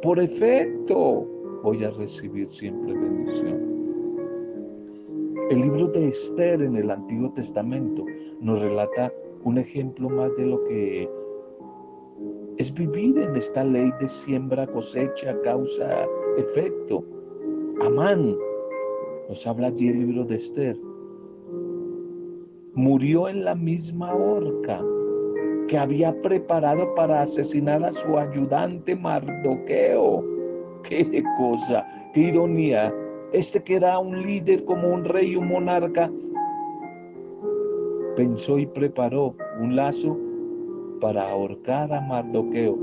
Por 0.02 0.20
efecto, 0.20 1.28
voy 1.64 1.84
a 1.84 1.92
recibir 1.92 2.50
siempre 2.50 2.94
bendición. 2.94 3.72
El 5.50 5.62
libro 5.62 5.88
de 5.88 6.08
Esther 6.08 6.62
en 6.62 6.78
el 6.78 6.90
Antiguo 6.90 7.32
Testamento 7.34 8.06
nos 8.40 8.62
relata 8.62 9.12
un 9.44 9.58
ejemplo 9.58 10.10
más 10.10 10.36
de 10.38 10.46
lo 10.46 10.64
que 10.64 11.10
es 12.58 12.74
vivir 12.74 13.18
en 13.18 13.36
esta 13.36 13.64
ley 13.64 13.92
de 14.00 14.08
siembra, 14.08 14.68
cosecha, 14.68 15.38
causa, 15.42 16.08
efecto. 16.38 17.04
Amán, 17.82 18.38
nos 19.28 19.46
habla 19.46 19.68
allí 19.68 19.90
el 19.90 20.00
libro 20.00 20.24
de 20.24 20.36
Esther, 20.36 20.78
murió 22.74 23.28
en 23.28 23.44
la 23.44 23.56
misma 23.56 24.14
horca 24.14 24.82
que 25.72 25.78
había 25.78 26.14
preparado 26.22 26.94
para 26.96 27.22
asesinar 27.22 27.82
a 27.86 27.94
su 27.94 28.18
ayudante 28.18 28.94
Mardoqueo. 28.94 30.22
Qué 30.84 31.24
cosa, 31.38 31.88
qué 32.14 32.20
ironía. 32.20 32.94
Este 33.32 33.64
que 33.64 33.78
era 33.78 33.98
un 33.98 34.22
líder 34.22 34.66
como 34.66 34.90
un 34.90 35.06
rey, 35.06 35.38
un 35.38 35.48
monarca, 35.48 36.12
pensó 38.18 38.60
y 38.60 38.66
preparó 38.66 39.34
un 39.62 39.78
lazo 39.78 40.18
para 41.00 41.32
ahorcar 41.32 41.94
a 41.94 42.02
Mardoqueo. 42.02 42.78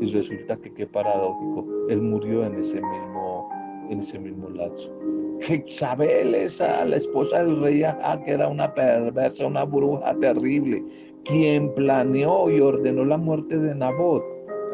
Y 0.00 0.06
resulta 0.12 0.56
que 0.58 0.72
qué 0.74 0.86
paradójico, 0.86 1.66
él 1.88 2.02
murió 2.02 2.46
en 2.46 2.54
ese 2.54 2.76
mismo, 2.76 3.50
en 3.90 3.98
ese 3.98 4.20
mismo 4.20 4.48
lazo. 4.48 4.92
Jezabel, 5.42 6.34
esa, 6.34 6.84
la 6.84 6.96
esposa 6.96 7.44
del 7.44 7.60
rey 7.60 7.82
que 8.24 8.30
era 8.30 8.48
una 8.48 8.72
perversa, 8.72 9.46
una 9.46 9.64
bruja 9.64 10.14
terrible, 10.20 10.82
quien 11.24 11.72
planeó 11.74 12.50
y 12.50 12.60
ordenó 12.60 13.04
la 13.04 13.16
muerte 13.16 13.58
de 13.58 13.74
Nabot, 13.74 14.22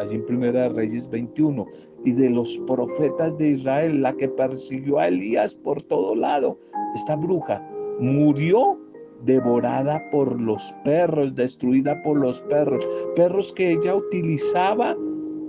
allí 0.01 0.17
en 0.17 0.27
Primera 0.27 0.69
Reyes 0.69 1.09
21, 1.09 1.67
y 2.05 2.13
de 2.13 2.31
los 2.31 2.59
profetas 2.67 3.37
de 3.39 3.49
Israel, 3.49 4.03
la 4.03 4.13
que 4.15 4.29
persiguió 4.29 4.99
a 4.99 5.09
Elías 5.09 5.55
por 5.55 5.83
todo 5.83 6.15
lado, 6.15 6.59
esta 6.95 7.17
bruja 7.17 7.67
murió 7.99 8.79
devorada 9.25 10.03
por 10.11 10.41
los 10.41 10.75
perros, 10.85 11.35
destruida 11.35 12.01
por 12.03 12.19
los 12.19 12.41
perros, 12.43 12.87
perros 13.17 13.53
que 13.55 13.73
ella 13.73 13.97
utilizaba 13.97 14.97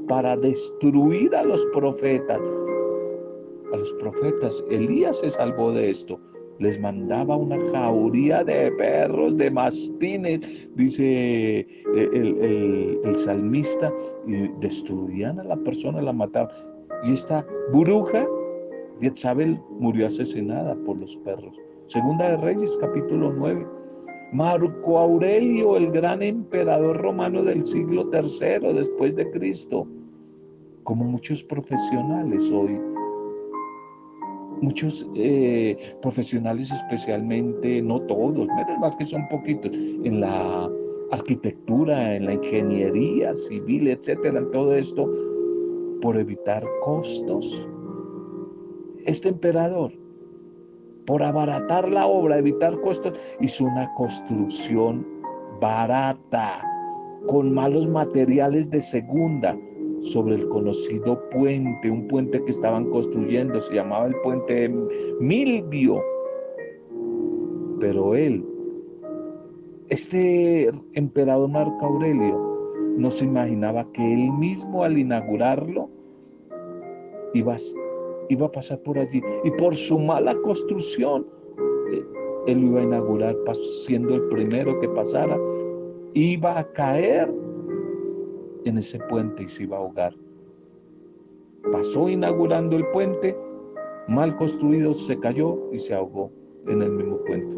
para 0.08 0.36
destruir 0.36 1.36
a 1.36 1.44
los 1.44 1.64
profetas. 1.68 2.42
A 3.74 3.78
los 3.78 3.94
profetas, 3.94 4.64
Elías 4.70 5.20
se 5.20 5.30
salvó 5.30 5.72
de 5.72 5.90
esto. 5.90 6.20
Les 6.60 6.80
mandaba 6.80 7.38
una 7.38 7.58
jauría 7.72 8.44
de 8.44 8.72
perros, 8.74 9.38
de 9.38 9.50
mastines, 9.50 10.42
dice 10.76 11.66
el, 11.96 13.00
el 13.04 13.20
salmista, 13.20 13.94
y 14.28 14.48
destruían 14.60 15.40
a 15.40 15.44
la 15.44 15.56
persona, 15.58 16.02
la 16.02 16.12
mataban. 16.12 16.54
Y 17.04 17.14
esta 17.14 17.46
bruja, 17.72 18.28
Jezabel, 19.00 19.60
murió 19.80 20.08
asesinada 20.08 20.76
por 20.86 20.98
los 20.98 21.16
perros. 21.18 21.56
Segunda 21.88 22.32
de 22.32 22.38
Reyes, 22.38 22.78
capítulo 22.82 23.32
9. 23.32 23.66
Marco 24.32 25.00
Aurelio, 25.00 25.76
el 25.76 25.92
gran 25.92 26.22
emperador 26.22 26.98
romano 26.98 27.44
del 27.44 27.66
siglo 27.66 28.10
III 28.14 28.74
después 28.74 29.16
de 29.16 29.30
Cristo, 29.32 29.88
como 30.84 31.04
muchos 31.06 31.44
profesionales 31.44 32.52
hoy, 32.52 32.80
muchos 34.62 35.06
eh, 35.16 35.96
profesionales 36.02 36.72
especialmente, 36.72 37.82
no 37.82 38.02
todos, 38.02 38.48
menos 38.48 38.80
mal 38.80 38.96
que 38.98 39.06
son 39.06 39.28
poquitos, 39.30 39.72
en 39.74 40.22
la 40.22 40.70
arquitectura, 41.12 42.16
en 42.16 42.26
la 42.26 42.34
ingeniería 42.34 43.34
civil, 43.34 43.88
etcétera, 43.88 44.40
en 44.40 44.52
todo 44.52 44.76
esto, 44.76 45.10
por 46.02 46.18
evitar 46.18 46.64
costos. 46.84 47.68
Este 49.06 49.30
emperador 49.30 49.92
por 51.10 51.24
abaratar 51.24 51.90
la 51.90 52.06
obra, 52.06 52.38
evitar 52.38 52.80
costos, 52.82 53.20
hizo 53.42 53.64
una 53.64 53.92
construcción 53.96 55.04
barata, 55.60 56.62
con 57.26 57.52
malos 57.52 57.88
materiales 57.88 58.70
de 58.70 58.80
segunda, 58.80 59.58
sobre 60.02 60.36
el 60.36 60.48
conocido 60.50 61.20
puente, 61.30 61.90
un 61.90 62.08
puente 62.08 62.44
que 62.44 62.52
estaban 62.52 62.90
construyendo, 62.90 63.60
se 63.60 63.76
llamaba 63.76 64.08
el 64.08 64.16
puente 64.24 64.70
Milvio. 65.20 66.02
Pero 67.80 68.16
él, 68.16 68.46
este 69.90 70.70
emperador 70.94 71.50
Marco 71.50 71.86
Aurelio, 71.86 72.50
no 72.98 73.12
se 73.12 73.26
imaginaba 73.26 73.90
que 73.94 74.14
él 74.14 74.32
mismo 74.34 74.84
al 74.84 74.98
inaugurarlo 74.98 75.90
iba 77.34 77.56
iba 78.30 78.46
a 78.46 78.52
pasar 78.52 78.80
por 78.84 78.98
allí. 78.98 79.22
Y 79.44 79.52
por 79.52 79.76
su 79.76 80.00
mala 80.00 80.36
construcción, 80.44 81.26
eh, 81.92 82.06
él 82.48 82.64
iba 82.64 82.80
a 82.82 82.84
inaugurar 82.84 83.36
siendo 83.86 84.16
el 84.16 84.22
primero 84.30 84.80
que 84.80 84.90
pasara. 84.90 85.38
Iba 86.14 86.60
a 86.60 86.72
caer 86.74 87.32
en 88.66 88.78
ese 88.78 89.00
puente 89.10 89.44
y 89.44 89.48
se 89.48 89.64
iba 89.64 89.78
a 89.78 89.80
ahogar. 89.80 90.14
Pasó 91.72 92.10
inaugurando 92.10 92.78
el 92.78 92.86
puente, 92.88 93.36
mal 94.08 94.36
construido, 94.38 94.94
se 94.94 95.20
cayó 95.20 95.58
y 95.72 95.78
se 95.78 95.94
ahogó 95.94 96.32
en 96.68 96.82
el 96.82 96.92
mismo 96.92 97.18
puente. 97.26 97.56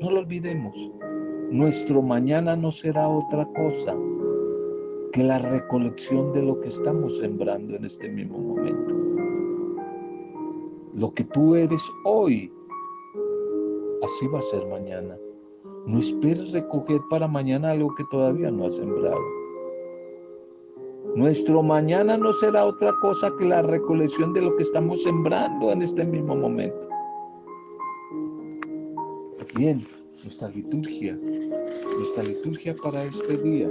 No 0.00 0.10
lo 0.10 0.20
olvidemos, 0.20 0.90
nuestro 1.50 2.02
mañana 2.02 2.56
no 2.56 2.70
será 2.70 3.08
otra 3.08 3.46
cosa 3.56 3.96
que 5.12 5.22
la 5.22 5.38
recolección 5.38 6.32
de 6.32 6.42
lo 6.42 6.60
que 6.60 6.68
estamos 6.68 7.18
sembrando 7.18 7.76
en 7.76 7.84
este 7.84 8.08
mismo 8.08 8.38
momento 8.38 9.02
lo 10.94 11.12
que 11.14 11.24
tú 11.24 11.54
eres 11.54 11.82
hoy, 12.04 12.52
así 14.02 14.26
va 14.26 14.38
a 14.40 14.42
ser 14.42 14.66
mañana. 14.66 15.16
No 15.86 15.98
esperes 15.98 16.52
recoger 16.52 17.00
para 17.10 17.26
mañana 17.26 17.70
algo 17.70 17.94
que 17.94 18.04
todavía 18.10 18.50
no 18.50 18.66
has 18.66 18.76
sembrado. 18.76 19.18
Nuestro 21.14 21.62
mañana 21.62 22.16
no 22.16 22.32
será 22.32 22.64
otra 22.64 22.92
cosa 23.00 23.30
que 23.38 23.44
la 23.44 23.62
recolección 23.62 24.32
de 24.32 24.42
lo 24.42 24.56
que 24.56 24.62
estamos 24.62 25.02
sembrando 25.02 25.70
en 25.72 25.82
este 25.82 26.04
mismo 26.04 26.34
momento. 26.34 26.88
Bien, 29.54 29.86
nuestra 30.22 30.48
liturgia, 30.48 31.18
nuestra 31.96 32.22
liturgia 32.22 32.74
para 32.82 33.04
este 33.04 33.36
día. 33.36 33.68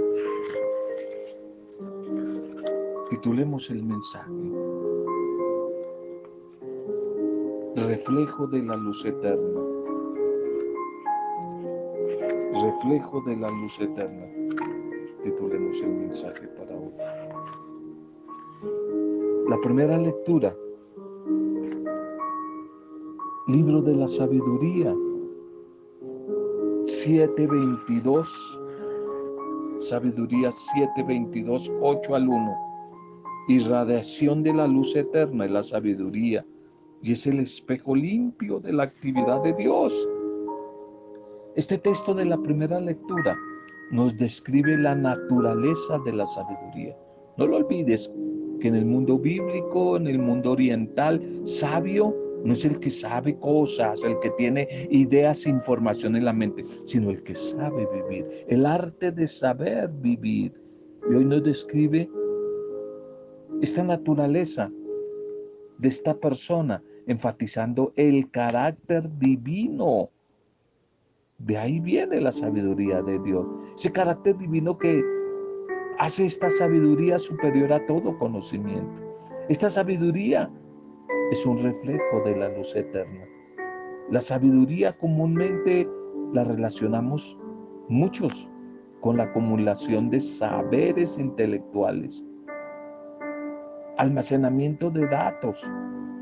Titulemos 3.10 3.68
el 3.70 3.82
mensaje 3.82 4.30
reflejo 7.92 8.46
de 8.46 8.62
la 8.62 8.76
luz 8.76 9.04
eterna. 9.04 9.60
Reflejo 12.64 13.20
de 13.22 13.36
la 13.36 13.50
luz 13.50 13.80
eterna. 13.80 14.26
Titulemos 15.22 15.80
el 15.82 15.90
mensaje 15.90 16.48
para 16.48 16.74
hoy. 16.74 16.92
La 19.52 19.60
primera 19.60 19.98
lectura. 19.98 20.56
Libro 23.48 23.82
de 23.82 23.94
la 23.94 24.08
sabiduría. 24.08 24.96
722. 26.86 28.60
Sabiduría 29.80 30.50
722, 30.52 31.70
8 31.82 32.14
al 32.14 32.28
1. 32.30 32.56
Irradiación 33.48 34.42
de 34.42 34.54
la 34.54 34.66
luz 34.66 34.96
eterna 34.96 35.44
y 35.44 35.50
la 35.50 35.62
sabiduría 35.62 36.46
y 37.02 37.12
es 37.12 37.26
el 37.26 37.40
espejo 37.40 37.94
limpio 37.94 38.58
de 38.58 38.72
la 38.72 38.84
actividad 38.84 39.42
de 39.42 39.52
Dios. 39.52 39.92
Este 41.56 41.76
texto 41.76 42.14
de 42.14 42.24
la 42.24 42.38
primera 42.38 42.80
lectura 42.80 43.36
nos 43.90 44.16
describe 44.16 44.78
la 44.78 44.94
naturaleza 44.94 45.98
de 46.06 46.12
la 46.14 46.24
sabiduría. 46.24 46.96
No 47.36 47.46
lo 47.46 47.58
olvides 47.58 48.10
que 48.62 48.68
en 48.68 48.76
el 48.76 48.84
mundo 48.84 49.18
bíblico, 49.18 49.96
en 49.96 50.06
el 50.06 50.20
mundo 50.20 50.52
oriental, 50.52 51.20
sabio 51.44 52.16
no 52.44 52.52
es 52.52 52.64
el 52.64 52.78
que 52.78 52.90
sabe 52.90 53.36
cosas, 53.38 54.02
el 54.04 54.18
que 54.20 54.30
tiene 54.30 54.86
ideas 54.90 55.44
e 55.44 55.50
información 55.50 56.14
en 56.14 56.24
la 56.24 56.32
mente, 56.32 56.64
sino 56.86 57.10
el 57.10 57.22
que 57.24 57.34
sabe 57.34 57.88
vivir, 57.92 58.44
el 58.48 58.64
arte 58.64 59.10
de 59.10 59.26
saber 59.26 59.90
vivir. 60.00 60.52
Y 61.10 61.14
hoy 61.14 61.24
nos 61.24 61.42
describe 61.42 62.08
esta 63.60 63.82
naturaleza 63.82 64.70
de 65.78 65.88
esta 65.88 66.14
persona 66.14 66.80
enfatizando 67.08 67.92
el 67.96 68.30
carácter 68.30 69.08
divino. 69.18 70.08
De 71.38 71.58
ahí 71.58 71.80
viene 71.80 72.20
la 72.20 72.30
sabiduría 72.30 73.02
de 73.02 73.18
Dios. 73.20 73.44
Ese 73.76 73.90
carácter 73.90 74.38
divino 74.38 74.78
que 74.78 75.02
hace 75.98 76.26
esta 76.26 76.50
sabiduría 76.50 77.18
superior 77.18 77.72
a 77.72 77.84
todo 77.86 78.18
conocimiento. 78.18 79.02
Esta 79.48 79.68
sabiduría 79.68 80.50
es 81.30 81.44
un 81.46 81.58
reflejo 81.62 82.20
de 82.24 82.36
la 82.36 82.48
luz 82.50 82.74
eterna. 82.74 83.24
La 84.10 84.20
sabiduría 84.20 84.96
comúnmente 84.98 85.88
la 86.32 86.44
relacionamos 86.44 87.36
muchos 87.88 88.48
con 89.00 89.16
la 89.16 89.24
acumulación 89.24 90.10
de 90.10 90.20
saberes 90.20 91.18
intelectuales, 91.18 92.24
almacenamiento 93.98 94.90
de 94.90 95.06
datos, 95.06 95.62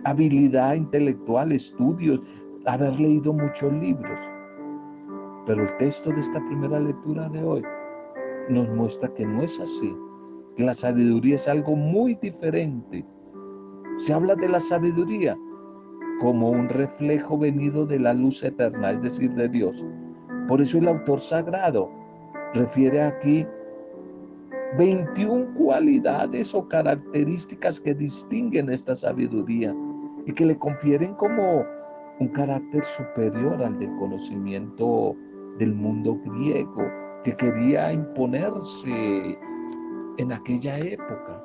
habilidad 0.04 0.74
intelectual, 0.74 1.52
estudios, 1.52 2.20
haber 2.66 2.98
leído 2.98 3.32
muchos 3.32 3.72
libros. 3.74 4.20
Pero 5.46 5.62
el 5.62 5.76
texto 5.76 6.10
de 6.10 6.20
esta 6.20 6.40
primera 6.46 6.80
lectura 6.80 7.28
de 7.28 7.42
hoy 7.42 7.62
nos 8.50 8.68
muestra 8.70 9.12
que 9.14 9.24
no 9.24 9.42
es 9.42 9.58
así, 9.60 9.96
que 10.56 10.64
la 10.64 10.74
sabiduría 10.74 11.36
es 11.36 11.48
algo 11.48 11.76
muy 11.76 12.14
diferente. 12.16 13.04
Se 13.98 14.12
habla 14.12 14.34
de 14.34 14.48
la 14.48 14.60
sabiduría 14.60 15.36
como 16.20 16.50
un 16.50 16.68
reflejo 16.68 17.38
venido 17.38 17.86
de 17.86 17.98
la 17.98 18.12
luz 18.12 18.42
eterna, 18.42 18.90
es 18.90 19.00
decir, 19.00 19.32
de 19.34 19.48
Dios. 19.48 19.84
Por 20.48 20.60
eso 20.60 20.78
el 20.78 20.88
autor 20.88 21.20
sagrado 21.20 21.90
refiere 22.54 23.02
aquí 23.02 23.46
21 24.78 25.54
cualidades 25.54 26.54
o 26.54 26.66
características 26.68 27.80
que 27.80 27.94
distinguen 27.94 28.70
esta 28.70 28.94
sabiduría 28.94 29.74
y 30.26 30.32
que 30.32 30.46
le 30.46 30.58
confieren 30.58 31.14
como 31.14 31.64
un 32.20 32.28
carácter 32.28 32.84
superior 32.84 33.62
al 33.62 33.78
del 33.78 33.94
conocimiento 33.96 35.16
del 35.58 35.74
mundo 35.74 36.18
griego 36.24 36.82
que 37.24 37.36
quería 37.36 37.92
imponerse 37.92 39.38
en 40.18 40.32
aquella 40.32 40.74
época. 40.78 41.44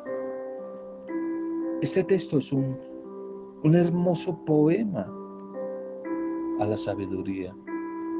Este 1.81 2.03
texto 2.03 2.37
es 2.37 2.51
un, 2.51 2.77
un 3.63 3.75
hermoso 3.75 4.37
poema 4.45 5.05
a 6.59 6.65
la 6.65 6.77
sabiduría. 6.77 7.55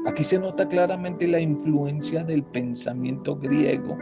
Aquí 0.06 0.22
se 0.22 0.38
nota 0.38 0.68
claramente 0.68 1.26
la 1.26 1.40
influencia 1.40 2.22
del 2.22 2.44
pensamiento 2.44 3.36
griego 3.36 3.96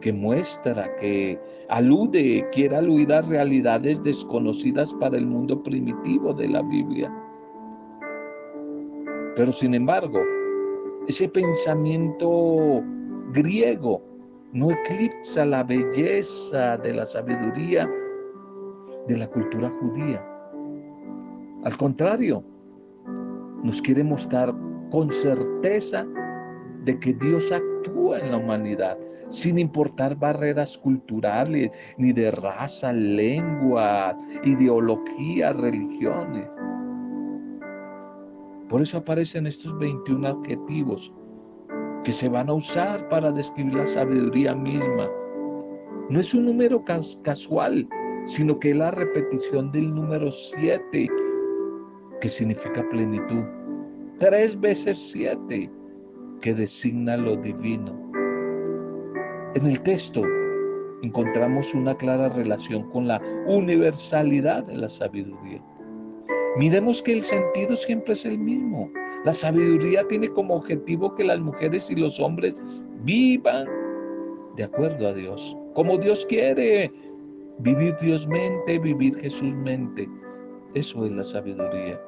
que 0.00 0.12
muestra, 0.12 0.96
que 0.96 1.38
alude, 1.68 2.46
quiere 2.52 2.76
aludir 2.76 3.12
a 3.12 3.20
realidades 3.22 4.02
desconocidas 4.02 4.94
para 4.94 5.18
el 5.18 5.26
mundo 5.26 5.62
primitivo 5.62 6.32
de 6.32 6.48
la 6.48 6.62
Biblia. 6.62 7.12
Pero 9.36 9.52
sin 9.52 9.74
embargo, 9.74 10.20
ese 11.10 11.28
pensamiento 11.28 12.84
griego 13.32 14.00
no 14.52 14.70
eclipsa 14.70 15.44
la 15.44 15.64
belleza 15.64 16.76
de 16.76 16.94
la 16.94 17.04
sabiduría 17.04 17.90
de 19.08 19.16
la 19.16 19.26
cultura 19.26 19.72
judía. 19.80 20.24
Al 21.64 21.76
contrario, 21.76 22.44
nos 23.64 23.82
quiere 23.82 24.04
mostrar 24.04 24.54
con 24.92 25.10
certeza 25.10 26.06
de 26.84 26.96
que 27.00 27.12
Dios 27.14 27.50
actúa 27.50 28.20
en 28.20 28.30
la 28.30 28.36
humanidad, 28.36 28.96
sin 29.30 29.58
importar 29.58 30.14
barreras 30.16 30.78
culturales, 30.78 31.72
ni 31.98 32.12
de 32.12 32.30
raza, 32.30 32.92
lengua, 32.92 34.16
ideología, 34.44 35.52
religiones. 35.54 36.48
Por 38.70 38.80
eso 38.80 38.98
aparecen 38.98 39.48
estos 39.48 39.76
21 39.80 40.28
adjetivos 40.28 41.12
que 42.04 42.12
se 42.12 42.28
van 42.28 42.48
a 42.48 42.54
usar 42.54 43.08
para 43.08 43.32
describir 43.32 43.74
la 43.74 43.84
sabiduría 43.84 44.54
misma. 44.54 45.10
No 46.08 46.20
es 46.20 46.32
un 46.32 46.46
número 46.46 46.82
casual, 47.24 47.88
sino 48.26 48.58
que 48.60 48.70
es 48.70 48.76
la 48.76 48.92
repetición 48.92 49.72
del 49.72 49.92
número 49.92 50.30
7, 50.30 51.08
que 52.20 52.28
significa 52.28 52.88
plenitud. 52.90 53.42
Tres 54.20 54.58
veces 54.60 54.96
siete, 55.10 55.68
que 56.40 56.54
designa 56.54 57.16
lo 57.16 57.36
divino. 57.36 57.92
En 59.56 59.66
el 59.66 59.80
texto 59.82 60.22
encontramos 61.02 61.74
una 61.74 61.96
clara 61.96 62.28
relación 62.28 62.88
con 62.90 63.08
la 63.08 63.20
universalidad 63.46 64.62
de 64.64 64.76
la 64.76 64.88
sabiduría. 64.88 65.60
Miremos 66.56 67.00
que 67.02 67.12
el 67.12 67.22
sentido 67.22 67.76
siempre 67.76 68.14
es 68.14 68.24
el 68.24 68.38
mismo. 68.38 68.90
La 69.24 69.32
sabiduría 69.32 70.06
tiene 70.08 70.28
como 70.28 70.56
objetivo 70.56 71.14
que 71.14 71.24
las 71.24 71.38
mujeres 71.38 71.88
y 71.90 71.94
los 71.94 72.18
hombres 72.18 72.56
vivan 73.04 73.68
de 74.56 74.64
acuerdo 74.64 75.08
a 75.08 75.12
Dios, 75.12 75.56
como 75.74 75.96
Dios 75.98 76.26
quiere. 76.26 76.90
Vivir 77.58 77.94
Dios 78.00 78.26
mente, 78.26 78.78
vivir 78.78 79.14
Jesús 79.16 79.54
mente. 79.54 80.08
Eso 80.74 81.04
es 81.04 81.12
la 81.12 81.22
sabiduría. 81.22 82.00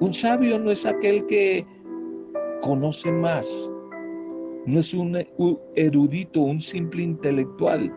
Un 0.00 0.12
sabio 0.12 0.58
no 0.58 0.70
es 0.70 0.84
aquel 0.84 1.24
que 1.26 1.66
conoce 2.60 3.10
más, 3.10 3.48
no 4.66 4.80
es 4.80 4.92
un 4.92 5.24
erudito, 5.76 6.40
un 6.42 6.60
simple 6.60 7.02
intelectual, 7.04 7.90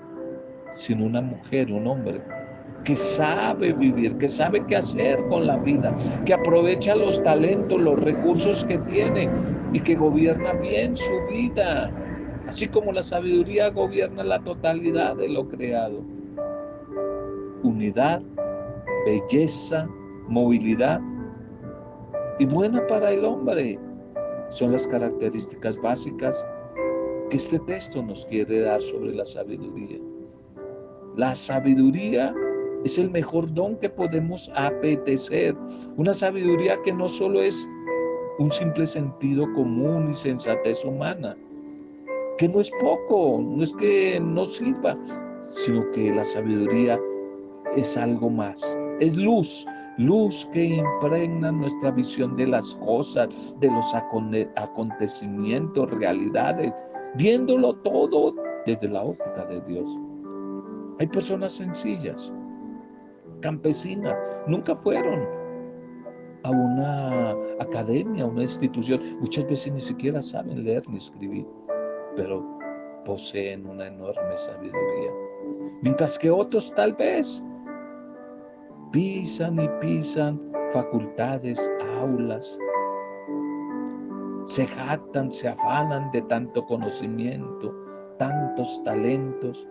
sino 0.77 1.05
una 1.05 1.21
mujer, 1.21 1.69
un 1.69 1.85
hombre 1.85 2.21
que 2.83 2.95
sabe 2.95 3.73
vivir, 3.73 4.17
que 4.17 4.27
sabe 4.27 4.65
qué 4.65 4.77
hacer 4.77 5.23
con 5.27 5.47
la 5.47 5.57
vida, 5.57 5.95
que 6.25 6.33
aprovecha 6.33 6.95
los 6.95 7.21
talentos, 7.23 7.79
los 7.79 7.99
recursos 7.99 8.65
que 8.65 8.77
tiene 8.79 9.29
y 9.73 9.79
que 9.79 9.95
gobierna 9.95 10.53
bien 10.53 10.95
su 10.95 11.13
vida, 11.31 11.91
así 12.47 12.67
como 12.67 12.91
la 12.91 13.03
sabiduría 13.03 13.69
gobierna 13.69 14.23
la 14.23 14.39
totalidad 14.39 15.15
de 15.15 15.29
lo 15.29 15.47
creado. 15.47 16.01
Unidad, 17.63 18.21
belleza, 19.05 19.87
movilidad 20.27 20.99
y 22.39 22.45
buena 22.45 22.85
para 22.87 23.11
el 23.11 23.23
hombre 23.23 23.77
son 24.49 24.71
las 24.71 24.87
características 24.87 25.77
básicas 25.77 26.45
que 27.29 27.37
este 27.37 27.59
texto 27.59 28.01
nos 28.01 28.25
quiere 28.25 28.61
dar 28.61 28.81
sobre 28.81 29.13
la 29.13 29.23
sabiduría. 29.23 29.99
La 31.15 31.35
sabiduría 31.35 32.33
es 32.83 32.97
el 32.97 33.11
mejor 33.11 33.53
don 33.53 33.77
que 33.77 33.89
podemos 33.89 34.51
apetecer. 34.55 35.55
Una 35.97 36.13
sabiduría 36.13 36.81
que 36.83 36.93
no 36.93 37.07
solo 37.07 37.41
es 37.41 37.67
un 38.39 38.51
simple 38.51 38.85
sentido 38.85 39.45
común 39.53 40.09
y 40.09 40.13
sensatez 40.13 40.83
humana, 40.83 41.35
que 42.37 42.47
no 42.47 42.59
es 42.59 42.71
poco, 42.81 43.39
no 43.41 43.63
es 43.63 43.73
que 43.73 44.19
no 44.19 44.45
sirva, 44.45 44.97
sino 45.51 45.89
que 45.91 46.11
la 46.11 46.23
sabiduría 46.23 46.99
es 47.75 47.95
algo 47.97 48.29
más, 48.29 48.77
es 48.99 49.15
luz, 49.15 49.65
luz 49.97 50.47
que 50.53 50.63
impregna 50.63 51.51
nuestra 51.51 51.91
visión 51.91 52.35
de 52.35 52.47
las 52.47 52.75
cosas, 52.75 53.55
de 53.59 53.67
los 53.67 53.93
acontecimientos, 54.55 55.91
realidades, 55.91 56.73
viéndolo 57.15 57.73
todo 57.75 58.33
desde 58.65 58.89
la 58.89 59.03
óptica 59.03 59.45
de 59.45 59.61
Dios. 59.61 59.87
Hay 60.99 61.07
personas 61.07 61.53
sencillas, 61.53 62.33
campesinas, 63.41 64.23
nunca 64.47 64.75
fueron 64.75 65.27
a 66.43 66.49
una 66.51 67.35
academia, 67.59 68.23
a 68.23 68.27
una 68.27 68.43
institución, 68.43 69.01
muchas 69.19 69.45
veces 69.47 69.73
ni 69.73 69.81
siquiera 69.81 70.21
saben 70.21 70.63
leer 70.63 70.87
ni 70.89 70.97
escribir, 70.97 71.45
pero 72.15 72.43
poseen 73.05 73.65
una 73.65 73.87
enorme 73.87 74.37
sabiduría. 74.37 75.11
Mientras 75.81 76.17
que 76.17 76.29
otros 76.29 76.71
tal 76.75 76.93
vez 76.93 77.43
pisan 78.91 79.59
y 79.59 79.69
pisan 79.79 80.39
facultades, 80.71 81.59
aulas, 81.99 82.57
se 84.45 84.65
jactan, 84.67 85.31
se 85.31 85.47
afanan 85.47 86.11
de 86.11 86.21
tanto 86.23 86.65
conocimiento, 86.65 87.73
tantos 88.17 88.81
talentos, 88.83 89.67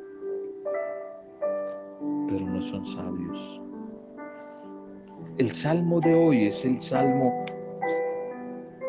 pero 2.31 2.47
no 2.47 2.61
son 2.61 2.85
sabios. 2.85 3.61
El 5.37 5.51
salmo 5.51 6.01
de 6.01 6.15
hoy 6.15 6.47
es 6.47 6.65
el 6.65 6.81
salmo 6.81 7.45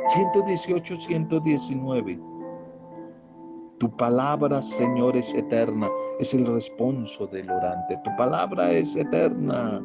118-119. 0.09 2.21
Tu 3.79 3.97
palabra, 3.97 4.61
Señor, 4.61 5.17
es 5.17 5.33
eterna, 5.33 5.89
es 6.19 6.35
el 6.35 6.45
responso 6.45 7.25
del 7.27 7.49
orante. 7.49 7.99
Tu 8.03 8.15
palabra 8.15 8.71
es 8.71 8.95
eterna. 8.95 9.81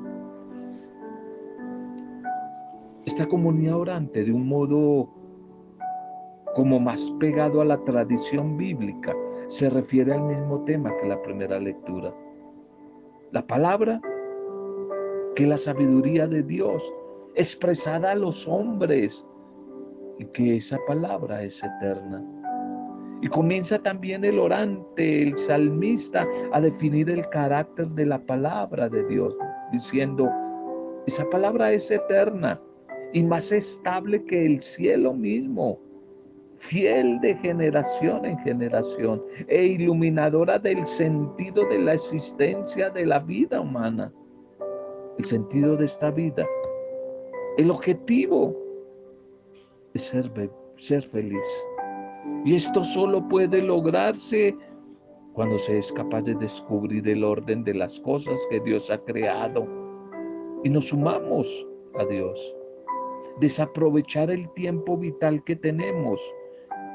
Esta 3.07 3.27
comunidad 3.27 3.79
orante 3.79 4.25
de 4.25 4.33
un 4.33 4.47
modo 4.49 5.09
como 6.55 6.79
más 6.79 7.11
pegado 7.21 7.63
a 7.63 7.65
la 7.65 7.83
tradición 7.85 8.57
bíblica 8.57 9.15
se 9.49 9.71
refiere 9.71 10.13
al 10.13 10.25
mismo 10.25 10.63
tema 10.65 10.93
que 11.01 11.09
la 11.09 11.23
primera 11.23 11.59
lectura. 11.59 12.13
La 13.33 13.47
palabra 13.47 14.01
que 15.35 15.47
la 15.47 15.59
sabiduría 15.59 16.27
de 16.27 16.43
Dios 16.43 16.93
expresada 17.35 18.13
a 18.13 18.15
los 18.15 18.47
hombres 18.49 19.27
y 20.19 20.25
que 20.27 20.57
esa 20.57 20.79
palabra 20.87 21.43
es 21.43 21.63
eterna. 21.63 22.25
Y 23.23 23.29
comienza 23.29 23.79
también 23.79 24.25
el 24.25 24.39
orante, 24.39 25.23
el 25.23 25.39
salmista, 25.39 26.27
a 26.53 26.61
definir 26.61 27.11
el 27.11 27.29
carácter 27.31 27.89
de 27.89 28.07
la 28.07 28.19
palabra 28.19 28.89
de 28.89 29.05
Dios, 29.07 29.37
diciendo, 29.73 30.31
esa 31.07 31.29
palabra 31.31 31.73
es 31.73 31.91
eterna 31.91 32.61
y 33.13 33.23
más 33.23 33.53
estable 33.53 34.25
que 34.25 34.47
el 34.47 34.63
cielo 34.63 35.15
mismo, 35.15 35.81
fiel 36.57 37.21
de 37.21 37.35
generación 37.37 38.25
en 38.25 38.39
generación 38.39 39.23
e 39.49 39.65
iluminadora 39.67 40.59
del 40.59 40.87
sentido 40.87 41.65
de 41.67 41.79
la 41.79 41.95
existencia 41.95 42.91
de 42.91 43.07
la 43.07 43.19
vida 43.21 43.61
humana. 43.61 44.13
El 45.19 45.25
sentido 45.25 45.77
de 45.77 45.87
esta 45.87 46.11
vida, 46.11 46.47
el 47.59 47.71
objetivo 47.71 48.55
es 49.95 50.03
ser, 50.03 50.31
ser 50.77 51.03
feliz. 51.03 51.47
Y 52.45 52.55
esto 52.55 52.85
solo 52.85 53.27
puede 53.29 53.63
lograrse 53.63 54.55
cuando 55.33 55.59
se 55.59 55.79
es 55.79 55.93
capaz 55.93 56.23
de 56.23 56.35
descubrir 56.35 57.07
el 57.09 57.23
orden 57.25 57.63
de 57.65 57.75
las 57.75 58.01
cosas 58.01 58.39
que 58.51 58.61
Dios 58.61 58.91
ha 58.91 58.99
creado 58.99 59.67
y 60.65 60.71
nos 60.71 60.87
sumamos 60.87 61.67
a 61.99 62.05
Dios 62.07 62.57
desaprovechar 63.41 64.31
el 64.31 64.49
tiempo 64.51 64.97
vital 64.97 65.43
que 65.45 65.57
tenemos 65.57 66.21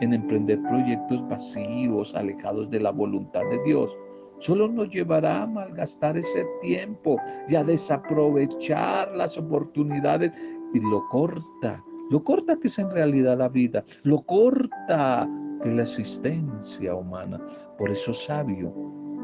en 0.01 0.13
emprender 0.13 0.61
proyectos 0.63 1.27
vacíos, 1.29 2.13
alejados 2.15 2.69
de 2.69 2.79
la 2.79 2.91
voluntad 2.91 3.41
de 3.49 3.61
Dios, 3.63 3.95
solo 4.39 4.67
nos 4.67 4.89
llevará 4.89 5.43
a 5.43 5.47
malgastar 5.47 6.17
ese 6.17 6.45
tiempo 6.61 7.17
y 7.47 7.55
a 7.55 7.63
desaprovechar 7.63 9.15
las 9.15 9.37
oportunidades 9.37 10.35
y 10.73 10.79
lo 10.79 11.07
corta, 11.09 11.83
lo 12.09 12.23
corta 12.23 12.57
que 12.57 12.67
es 12.67 12.79
en 12.79 12.89
realidad 12.89 13.37
la 13.37 13.49
vida, 13.49 13.83
lo 14.03 14.21
corta 14.23 15.29
que 15.61 15.69
es 15.69 15.75
la 15.75 15.83
existencia 15.83 16.95
humana. 16.95 17.39
Por 17.77 17.91
eso 17.91 18.13
sabio 18.13 18.73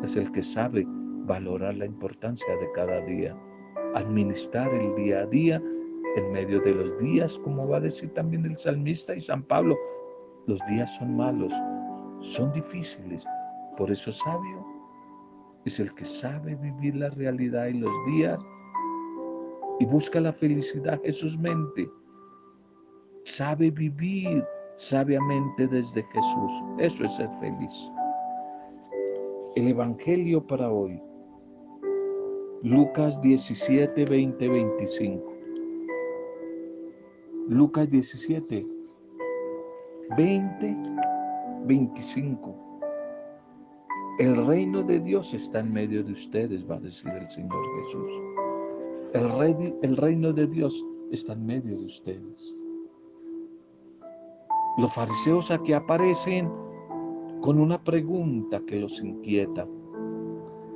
es 0.04 0.16
el 0.16 0.32
que 0.32 0.44
sabe 0.44 0.86
valorar 1.26 1.76
la 1.76 1.86
importancia 1.86 2.56
de 2.58 2.72
cada 2.74 3.02
día, 3.02 3.36
administrar 3.96 4.72
el 4.74 4.94
día 4.96 5.22
a 5.22 5.26
día 5.26 5.62
en 6.16 6.32
medio 6.32 6.60
de 6.62 6.74
los 6.74 6.98
días, 7.00 7.40
como 7.40 7.68
va 7.68 7.78
a 7.78 7.82
decir 7.82 8.10
también 8.14 8.46
el 8.46 8.58
salmista 8.58 9.16
y 9.16 9.22
San 9.22 9.44
Pablo, 9.44 9.76
los 10.48 10.66
días 10.66 10.96
son 10.96 11.16
malos, 11.16 11.54
son 12.22 12.52
difíciles. 12.54 13.26
Por 13.78 13.92
eso 13.92 14.12
sabio 14.12 14.66
es 15.66 15.80
el 15.80 15.94
que 15.94 16.06
sabe 16.06 16.56
vivir 16.56 16.96
la 16.96 17.10
realidad 17.10 17.68
y 17.68 17.74
los 17.74 17.94
días 18.08 18.42
y 19.80 19.86
busca 19.86 20.20
la 20.20 20.34
felicidad 20.34 21.02
Jesús 21.04 21.38
mente. 21.38 21.88
Sabe 23.26 23.70
vivir 23.70 24.44
sabiamente 24.78 25.68
desde 25.68 26.02
Jesús. 26.14 26.52
Eso 26.80 27.04
es 27.04 27.16
ser 27.16 27.30
feliz. 27.40 27.92
El 29.56 29.68
Evangelio 29.68 30.46
para 30.48 30.72
hoy. 30.72 31.02
Lucas 32.64 33.20
17, 33.22 34.06
20, 34.06 34.48
25. 34.48 35.34
Lucas 37.50 37.90
17, 37.90 38.77
20, 40.16 40.76
25. 41.66 42.56
El 44.20 44.48
reino 44.48 44.82
de 44.84 45.00
Dios 45.00 45.34
está 45.34 45.60
en 45.60 45.74
medio 45.74 46.04
de 46.04 46.14
ustedes, 46.14 46.70
va 46.70 46.76
a 46.76 46.80
decir 46.80 47.12
el 47.12 47.30
Señor 47.30 47.62
Jesús. 47.84 48.12
El, 49.14 49.30
rey, 49.38 49.76
el 49.82 49.98
reino 49.98 50.32
de 50.32 50.48
Dios 50.48 50.84
está 51.12 51.34
en 51.34 51.46
medio 51.46 51.78
de 51.78 51.86
ustedes. 51.86 52.56
Los 54.78 54.94
fariseos 54.94 55.52
aquí 55.52 55.74
aparecen 55.74 56.50
con 57.42 57.60
una 57.60 57.84
pregunta 57.84 58.62
que 58.66 58.80
los 58.80 59.00
inquieta. 59.02 59.68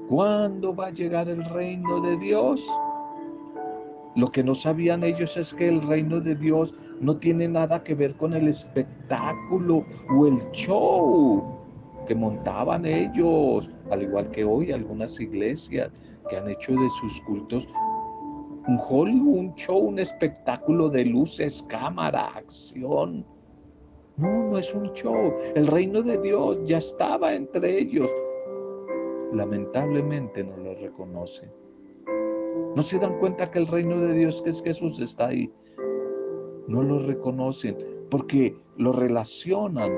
¿Cuándo 0.09 0.75
va 0.75 0.87
a 0.87 0.91
llegar 0.91 1.29
el 1.29 1.43
reino 1.45 2.01
de 2.01 2.17
Dios? 2.17 2.67
Lo 4.15 4.31
que 4.31 4.43
no 4.43 4.53
sabían 4.53 5.03
ellos 5.03 5.37
es 5.37 5.53
que 5.53 5.69
el 5.69 5.81
reino 5.81 6.19
de 6.19 6.35
Dios 6.35 6.73
no 6.99 7.15
tiene 7.17 7.47
nada 7.47 7.81
que 7.83 7.95
ver 7.95 8.15
con 8.15 8.33
el 8.33 8.47
espectáculo 8.47 9.85
o 10.09 10.27
el 10.27 10.37
show 10.51 11.57
que 12.07 12.15
montaban 12.15 12.85
ellos, 12.85 13.71
al 13.89 14.03
igual 14.03 14.29
que 14.31 14.43
hoy 14.43 14.71
algunas 14.71 15.19
iglesias 15.19 15.91
que 16.29 16.37
han 16.37 16.49
hecho 16.49 16.73
de 16.73 16.89
sus 16.89 17.21
cultos 17.21 17.67
un 18.67 18.79
Hollywood, 18.79 19.39
un 19.39 19.55
show, 19.55 19.79
un 19.79 19.99
espectáculo 19.99 20.89
de 20.89 21.05
luces, 21.05 21.63
cámara, 21.67 22.27
acción. 22.35 23.25
No, 24.17 24.51
no 24.51 24.57
es 24.57 24.73
un 24.73 24.91
show. 24.93 25.33
El 25.55 25.67
reino 25.67 26.01
de 26.01 26.17
Dios 26.19 26.59
ya 26.65 26.77
estaba 26.77 27.33
entre 27.33 27.79
ellos. 27.79 28.11
Lamentablemente 29.33 30.43
no 30.43 30.57
lo 30.57 30.75
reconocen. 30.75 31.49
No 32.75 32.81
se 32.81 32.97
dan 32.97 33.19
cuenta 33.19 33.51
que 33.51 33.59
el 33.59 33.67
reino 33.67 33.99
de 33.99 34.13
Dios, 34.13 34.41
que 34.41 34.49
es 34.49 34.63
Jesús, 34.63 34.99
está 34.99 35.27
ahí. 35.27 35.51
No 36.67 36.81
lo 36.81 36.99
reconocen 36.99 37.77
porque 38.09 38.55
lo 38.77 38.93
relacionan 38.93 39.91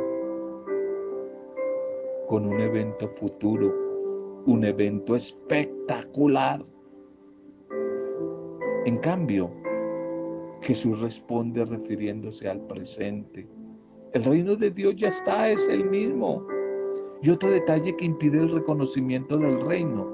con 2.28 2.46
un 2.48 2.60
evento 2.60 3.08
futuro, 3.10 4.44
un 4.46 4.64
evento 4.64 5.16
espectacular. 5.16 6.66
En 8.86 8.98
cambio, 8.98 9.52
Jesús 10.62 11.00
responde 11.02 11.64
refiriéndose 11.66 12.50
al 12.50 12.62
presente. 12.62 13.48
El 14.14 14.24
reino 14.24 14.56
de 14.56 14.72
Dios 14.72 14.96
ya 14.96 15.10
está, 15.10 15.50
es 15.50 15.68
el 15.70 15.90
mismo. 15.90 16.46
Y 17.22 17.30
otro 17.30 17.50
detalle 17.50 17.96
que 17.96 18.06
impide 18.06 18.40
el 18.40 18.52
reconocimiento 18.52 19.38
del 19.38 19.62
reino 19.62 20.13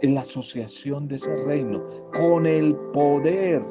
es 0.00 0.10
la 0.10 0.20
asociación 0.20 1.08
de 1.08 1.16
ese 1.16 1.34
reino 1.44 1.82
con 2.12 2.46
el 2.46 2.74
poder, 2.92 3.62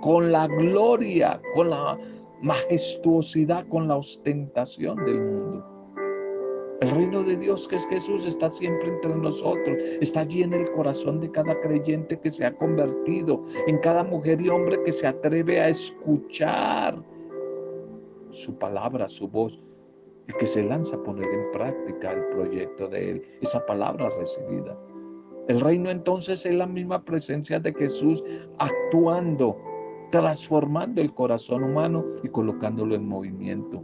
con 0.00 0.32
la 0.32 0.46
gloria, 0.46 1.40
con 1.54 1.70
la 1.70 1.98
majestuosidad, 2.42 3.66
con 3.68 3.88
la 3.88 3.96
ostentación 3.96 4.96
del 5.04 5.20
mundo. 5.20 5.64
El 6.80 6.90
reino 6.90 7.22
de 7.22 7.36
Dios, 7.36 7.66
que 7.68 7.76
es 7.76 7.86
Jesús, 7.86 8.26
está 8.26 8.50
siempre 8.50 8.88
entre 8.88 9.14
nosotros, 9.14 9.78
está 10.00 10.20
allí 10.20 10.42
en 10.42 10.52
el 10.52 10.70
corazón 10.72 11.20
de 11.20 11.30
cada 11.30 11.58
creyente 11.60 12.18
que 12.18 12.30
se 12.30 12.44
ha 12.44 12.54
convertido, 12.54 13.42
en 13.66 13.78
cada 13.78 14.02
mujer 14.04 14.40
y 14.40 14.48
hombre 14.48 14.82
que 14.82 14.92
se 14.92 15.06
atreve 15.06 15.60
a 15.60 15.68
escuchar 15.68 17.02
su 18.30 18.58
palabra, 18.58 19.08
su 19.08 19.28
voz, 19.28 19.58
y 20.28 20.32
que 20.34 20.46
se 20.46 20.62
lanza 20.62 20.96
a 20.96 21.02
poner 21.02 21.32
en 21.32 21.52
práctica 21.52 22.12
el 22.12 22.24
proyecto 22.26 22.88
de 22.88 23.10
Él, 23.12 23.22
esa 23.40 23.64
palabra 23.64 24.10
recibida. 24.10 24.76
El 25.48 25.60
reino 25.60 25.90
entonces 25.90 26.46
es 26.46 26.54
la 26.54 26.66
misma 26.66 27.04
presencia 27.04 27.60
de 27.60 27.74
Jesús 27.74 28.24
actuando, 28.58 29.56
transformando 30.10 31.02
el 31.02 31.12
corazón 31.12 31.64
humano 31.64 32.04
y 32.22 32.28
colocándolo 32.28 32.94
en 32.94 33.06
movimiento. 33.06 33.82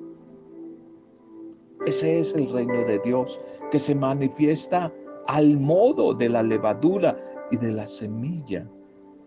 Ese 1.87 2.21
es 2.21 2.35
el 2.35 2.51
reino 2.51 2.85
de 2.87 2.99
Dios 3.01 3.41
que 3.71 3.79
se 3.79 3.95
manifiesta 3.95 4.93
al 5.27 5.59
modo 5.59 6.15
de 6.15 6.29
la 6.29 6.43
levadura 6.43 7.17
y 7.51 7.57
de 7.57 7.73
la 7.73 7.87
semilla. 7.87 8.67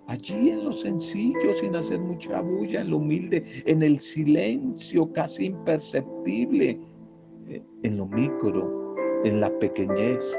Allí 0.07 0.49
en 0.49 0.65
lo 0.65 0.71
sencillo, 0.71 1.53
sin 1.53 1.75
hacer 1.75 1.99
mucha 1.99 2.41
bulla, 2.41 2.81
en 2.81 2.89
lo 2.89 2.97
humilde, 2.97 3.43
en 3.65 3.83
el 3.83 3.99
silencio 3.99 5.11
casi 5.13 5.45
imperceptible, 5.45 6.79
eh, 7.47 7.63
en 7.83 7.97
lo 7.97 8.05
micro, 8.05 8.95
en 9.23 9.39
la 9.39 9.49
pequeñez, 9.59 10.37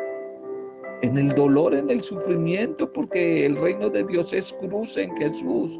en 1.04 1.18
el 1.18 1.34
dolor, 1.34 1.74
en 1.74 1.90
el 1.90 2.02
sufrimiento, 2.02 2.90
porque 2.90 3.44
el 3.44 3.56
reino 3.56 3.90
de 3.90 4.04
Dios 4.04 4.32
es 4.32 4.54
cruz 4.54 4.96
en 4.96 5.14
Jesús. 5.18 5.78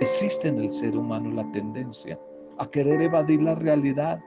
Existe 0.00 0.48
en 0.48 0.58
el 0.58 0.72
ser 0.72 0.96
humano 0.96 1.30
la 1.30 1.48
tendencia 1.52 2.18
a 2.58 2.68
querer 2.68 3.00
evadir 3.02 3.40
la 3.40 3.54
realidad 3.54 4.20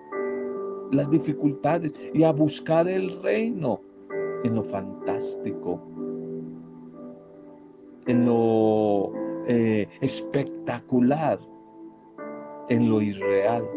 las 0.93 1.09
dificultades 1.09 1.93
y 2.13 2.23
a 2.23 2.31
buscar 2.31 2.87
el 2.87 3.21
reino 3.21 3.81
en 4.45 4.55
lo 4.55 4.63
fantástico, 4.63 5.81
en 8.05 8.25
lo 8.25 9.11
eh, 9.47 9.85
espectacular, 9.99 11.39
en 12.69 12.89
lo 12.89 13.01
irreal. 13.01 13.67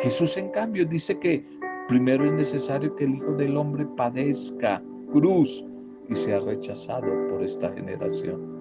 Jesús 0.00 0.36
en 0.36 0.48
cambio 0.48 0.84
dice 0.84 1.16
que 1.20 1.46
primero 1.86 2.24
es 2.24 2.32
necesario 2.32 2.96
que 2.96 3.04
el 3.04 3.14
Hijo 3.14 3.32
del 3.34 3.56
Hombre 3.56 3.86
padezca 3.96 4.82
cruz 5.12 5.64
y 6.08 6.14
sea 6.14 6.40
rechazado 6.40 7.06
por 7.28 7.42
esta 7.42 7.70
generación. 7.72 8.60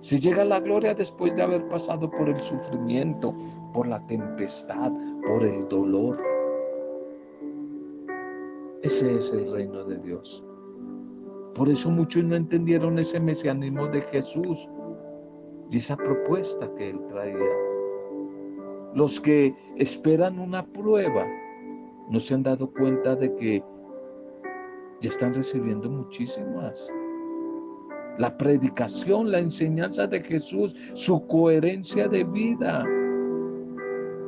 Se 0.00 0.18
llega 0.18 0.42
a 0.42 0.46
la 0.46 0.60
gloria 0.60 0.94
después 0.94 1.34
de 1.34 1.42
haber 1.42 1.66
pasado 1.68 2.10
por 2.10 2.28
el 2.28 2.40
sufrimiento, 2.40 3.34
por 3.72 3.88
la 3.88 4.04
tempestad, 4.06 4.92
por 5.26 5.42
el 5.42 5.66
dolor. 5.68 6.18
Ese 8.82 9.16
es 9.16 9.32
el 9.32 9.50
reino 9.50 9.84
de 9.84 9.98
Dios. 9.98 10.44
Por 11.54 11.68
eso 11.68 11.90
muchos 11.90 12.22
no 12.22 12.36
entendieron 12.36 12.98
ese 12.98 13.18
mesianismo 13.18 13.86
de 13.88 14.02
Jesús 14.02 14.68
y 15.70 15.78
esa 15.78 15.96
propuesta 15.96 16.70
que 16.76 16.90
él 16.90 17.00
traía. 17.08 17.56
Los 18.94 19.18
que 19.20 19.54
esperan 19.76 20.38
una 20.38 20.64
prueba 20.66 21.26
no 22.10 22.20
se 22.20 22.34
han 22.34 22.42
dado 22.42 22.70
cuenta 22.70 23.16
de 23.16 23.34
que 23.36 23.64
ya 25.00 25.10
están 25.10 25.34
recibiendo 25.34 25.90
muchísimas. 25.90 26.92
La 28.18 28.36
predicación, 28.36 29.30
la 29.30 29.40
enseñanza 29.40 30.06
de 30.06 30.22
Jesús, 30.22 30.74
su 30.94 31.26
coherencia 31.26 32.08
de 32.08 32.24
vida, 32.24 32.84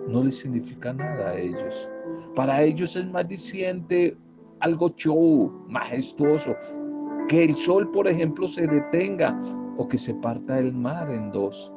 no 0.08 0.24
les 0.24 0.38
significa 0.38 0.92
nada 0.92 1.30
a 1.30 1.38
ellos. 1.38 1.88
Para 2.34 2.62
ellos 2.62 2.96
es 2.96 3.06
más 3.06 3.26
diciente 3.28 4.16
algo 4.60 4.88
show, 4.96 5.50
majestuoso. 5.68 6.54
Que 7.28 7.44
el 7.44 7.56
sol, 7.56 7.90
por 7.90 8.08
ejemplo, 8.08 8.46
se 8.46 8.66
detenga 8.66 9.38
o 9.76 9.86
que 9.86 9.98
se 9.98 10.14
parta 10.14 10.58
el 10.58 10.72
mar 10.72 11.10
en 11.10 11.30
dos. 11.30 11.72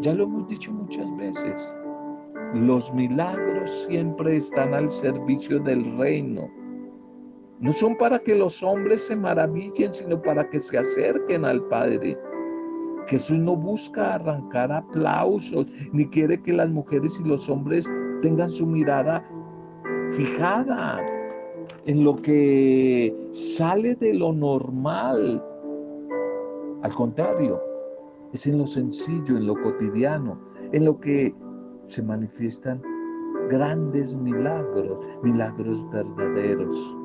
Ya 0.00 0.14
lo 0.14 0.24
hemos 0.24 0.48
dicho 0.48 0.72
muchas 0.72 1.16
veces. 1.16 1.72
Los 2.54 2.92
milagros 2.92 3.86
siempre 3.88 4.36
están 4.36 4.74
al 4.74 4.90
servicio 4.90 5.58
del 5.60 5.96
reino. 5.98 6.48
No 7.62 7.72
son 7.72 7.96
para 7.96 8.18
que 8.18 8.34
los 8.34 8.60
hombres 8.60 9.02
se 9.02 9.14
maravillen, 9.14 9.92
sino 9.92 10.20
para 10.20 10.50
que 10.50 10.58
se 10.58 10.78
acerquen 10.78 11.44
al 11.44 11.62
Padre. 11.68 12.18
Jesús 13.06 13.38
no 13.38 13.54
busca 13.54 14.14
arrancar 14.14 14.72
aplausos, 14.72 15.66
ni 15.92 16.04
quiere 16.08 16.42
que 16.42 16.52
las 16.52 16.68
mujeres 16.70 17.20
y 17.20 17.28
los 17.28 17.48
hombres 17.48 17.88
tengan 18.20 18.48
su 18.48 18.66
mirada 18.66 19.24
fijada 20.10 21.00
en 21.86 22.02
lo 22.02 22.16
que 22.16 23.14
sale 23.30 23.94
de 23.94 24.14
lo 24.14 24.32
normal. 24.32 25.40
Al 26.82 26.92
contrario, 26.92 27.62
es 28.32 28.44
en 28.44 28.58
lo 28.58 28.66
sencillo, 28.66 29.36
en 29.36 29.46
lo 29.46 29.54
cotidiano, 29.62 30.36
en 30.72 30.84
lo 30.84 30.98
que 30.98 31.32
se 31.86 32.02
manifiestan 32.02 32.82
grandes 33.50 34.16
milagros, 34.16 34.98
milagros 35.22 35.88
verdaderos. 35.90 36.96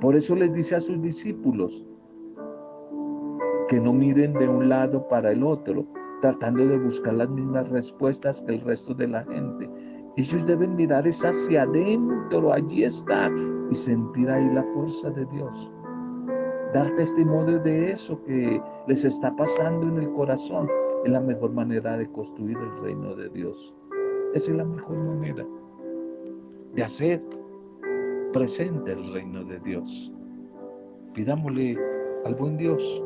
Por 0.00 0.14
eso 0.16 0.34
les 0.34 0.52
dice 0.52 0.76
a 0.76 0.80
sus 0.80 1.00
discípulos 1.00 1.84
que 3.68 3.80
no 3.80 3.92
miren 3.92 4.34
de 4.34 4.48
un 4.48 4.68
lado 4.68 5.06
para 5.08 5.32
el 5.32 5.42
otro, 5.42 5.84
tratando 6.20 6.66
de 6.66 6.78
buscar 6.78 7.14
las 7.14 7.28
mismas 7.30 7.68
respuestas 7.70 8.42
que 8.42 8.54
el 8.54 8.60
resto 8.60 8.94
de 8.94 9.08
la 9.08 9.24
gente, 9.24 9.68
ellos 10.16 10.46
deben 10.46 10.76
mirar 10.76 11.06
es 11.06 11.22
hacia 11.22 11.62
adentro, 11.62 12.52
allí 12.52 12.84
está, 12.84 13.30
y 13.70 13.74
sentir 13.74 14.30
ahí 14.30 14.48
la 14.54 14.62
fuerza 14.72 15.10
de 15.10 15.26
Dios. 15.26 15.70
Dar 16.72 16.90
testimonio 16.96 17.58
de 17.58 17.92
eso 17.92 18.22
que 18.24 18.60
les 18.86 19.04
está 19.04 19.34
pasando 19.36 19.86
en 19.88 19.98
el 20.04 20.10
corazón 20.12 20.70
es 21.04 21.10
la 21.10 21.20
mejor 21.20 21.52
manera 21.52 21.98
de 21.98 22.10
construir 22.12 22.56
el 22.56 22.82
reino 22.82 23.14
de 23.14 23.28
Dios. 23.28 23.74
Esa 24.34 24.50
es 24.50 24.56
la 24.56 24.64
mejor 24.64 24.96
manera. 24.96 25.46
de 26.74 26.84
hacer 26.84 27.20
presente 28.36 28.92
el 28.92 29.14
reino 29.14 29.42
de 29.44 29.58
Dios. 29.60 30.12
Pidámosle 31.14 31.74
al 32.26 32.34
buen 32.34 32.58
Dios 32.58 33.02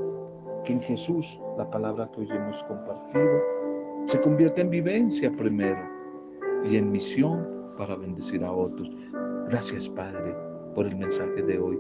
que 0.64 0.72
en 0.72 0.80
Jesús, 0.80 1.40
la 1.56 1.70
palabra 1.70 2.10
que 2.10 2.22
hoy 2.22 2.28
hemos 2.32 2.64
compartido, 2.64 3.40
se 4.06 4.20
convierta 4.22 4.60
en 4.60 4.70
vivencia 4.70 5.30
primero 5.36 5.78
y 6.64 6.78
en 6.78 6.90
misión 6.90 7.46
para 7.78 7.94
bendecir 7.94 8.42
a 8.42 8.50
otros. 8.50 8.90
Gracias, 9.48 9.88
Padre, 9.90 10.34
por 10.74 10.88
el 10.88 10.96
mensaje 10.96 11.42
de 11.42 11.60
hoy. 11.60 11.78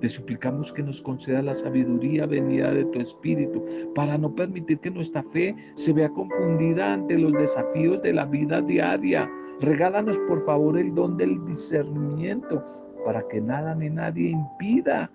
Te 0.00 0.08
suplicamos 0.08 0.72
que 0.72 0.82
nos 0.82 1.02
conceda 1.02 1.42
la 1.42 1.54
sabiduría 1.54 2.24
venida 2.24 2.72
de 2.72 2.86
tu 2.86 3.00
Espíritu 3.00 3.62
para 3.94 4.16
no 4.16 4.34
permitir 4.34 4.78
que 4.80 4.90
nuestra 4.90 5.22
fe 5.22 5.54
se 5.74 5.92
vea 5.92 6.08
confundida 6.08 6.94
ante 6.94 7.18
los 7.18 7.34
desafíos 7.34 8.00
de 8.00 8.14
la 8.14 8.24
vida 8.24 8.62
diaria. 8.62 9.30
Regálanos 9.60 10.18
por 10.28 10.42
favor 10.44 10.78
el 10.78 10.94
don 10.94 11.18
del 11.18 11.44
discernimiento 11.44 12.62
para 13.06 13.22
que 13.28 13.40
nada 13.40 13.72
ni 13.72 13.88
nadie 13.88 14.30
impida 14.30 15.08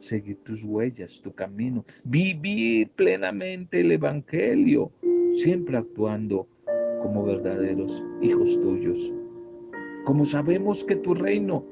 seguir 0.00 0.36
tus 0.42 0.64
huellas, 0.64 1.20
tu 1.22 1.32
camino, 1.32 1.84
vivir 2.02 2.90
plenamente 2.96 3.78
el 3.78 3.92
Evangelio, 3.92 4.90
siempre 5.36 5.76
actuando 5.76 6.48
como 7.00 7.24
verdaderos 7.24 8.02
hijos 8.22 8.60
tuyos. 8.60 9.12
Como 10.04 10.24
sabemos 10.24 10.82
que 10.82 10.96
tu 10.96 11.14
reino 11.14 11.64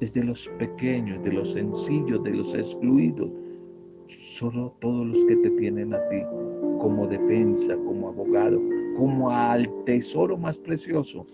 es 0.00 0.12
de 0.14 0.24
los 0.24 0.48
pequeños, 0.58 1.22
de 1.22 1.32
los 1.32 1.52
sencillos, 1.52 2.20
de 2.24 2.34
los 2.34 2.52
excluidos, 2.52 3.30
solo 4.08 4.74
todos 4.80 5.06
los 5.06 5.24
que 5.26 5.36
te 5.36 5.50
tienen 5.50 5.94
a 5.94 6.08
ti 6.08 6.22
como 6.80 7.06
defensa, 7.06 7.76
como 7.86 8.08
abogado, 8.08 8.60
como 8.96 9.30
al 9.30 9.68
tesoro 9.84 10.36
más 10.36 10.58
precioso. 10.58 11.24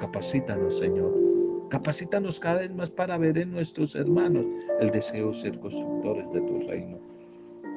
Capacítanos, 0.00 0.76
Señor. 0.78 1.31
Capacítanos 1.72 2.38
cada 2.38 2.60
vez 2.60 2.74
más 2.74 2.90
para 2.90 3.16
ver 3.16 3.38
en 3.38 3.50
nuestros 3.50 3.94
hermanos 3.94 4.46
el 4.80 4.90
deseo 4.90 5.28
de 5.28 5.32
ser 5.32 5.58
constructores 5.58 6.30
de 6.30 6.42
tu 6.42 6.58
reino. 6.68 6.98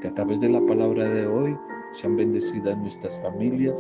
Que 0.02 0.10
a 0.10 0.14
través 0.14 0.42
de 0.42 0.50
la 0.50 0.60
palabra 0.66 1.08
de 1.08 1.26
hoy 1.26 1.56
sean 1.94 2.18
bendecidas 2.18 2.78
nuestras 2.78 3.18
familias, 3.22 3.80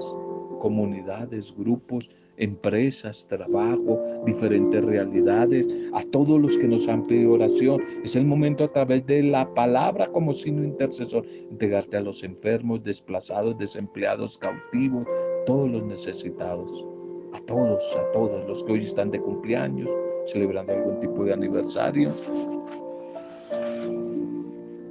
comunidades, 0.61 1.53
grupos, 1.57 2.09
empresas, 2.37 3.27
trabajo, 3.27 4.01
diferentes 4.25 4.85
realidades, 4.85 5.67
a 5.93 6.01
todos 6.11 6.39
los 6.39 6.57
que 6.59 6.69
nos 6.69 6.87
han 6.87 7.03
pedido 7.03 7.33
oración. 7.33 7.81
Es 8.05 8.15
el 8.15 8.23
momento 8.23 8.63
a 8.63 8.71
través 8.71 9.05
de 9.05 9.21
la 9.21 9.53
palabra 9.53 10.07
como 10.07 10.31
signo 10.31 10.63
intercesor, 10.63 11.25
entregarte 11.51 11.97
a 11.97 12.01
los 12.01 12.23
enfermos, 12.23 12.81
desplazados, 12.83 13.57
desempleados, 13.57 14.37
cautivos, 14.37 15.05
todos 15.45 15.69
los 15.69 15.83
necesitados, 15.83 16.87
a 17.33 17.41
todos, 17.41 17.83
a 17.97 18.11
todos 18.13 18.47
los 18.47 18.63
que 18.63 18.71
hoy 18.71 18.79
están 18.79 19.11
de 19.11 19.19
cumpleaños, 19.19 19.91
celebrando 20.25 20.73
algún 20.73 20.99
tipo 20.99 21.23
de 21.23 21.33
aniversario. 21.33 22.11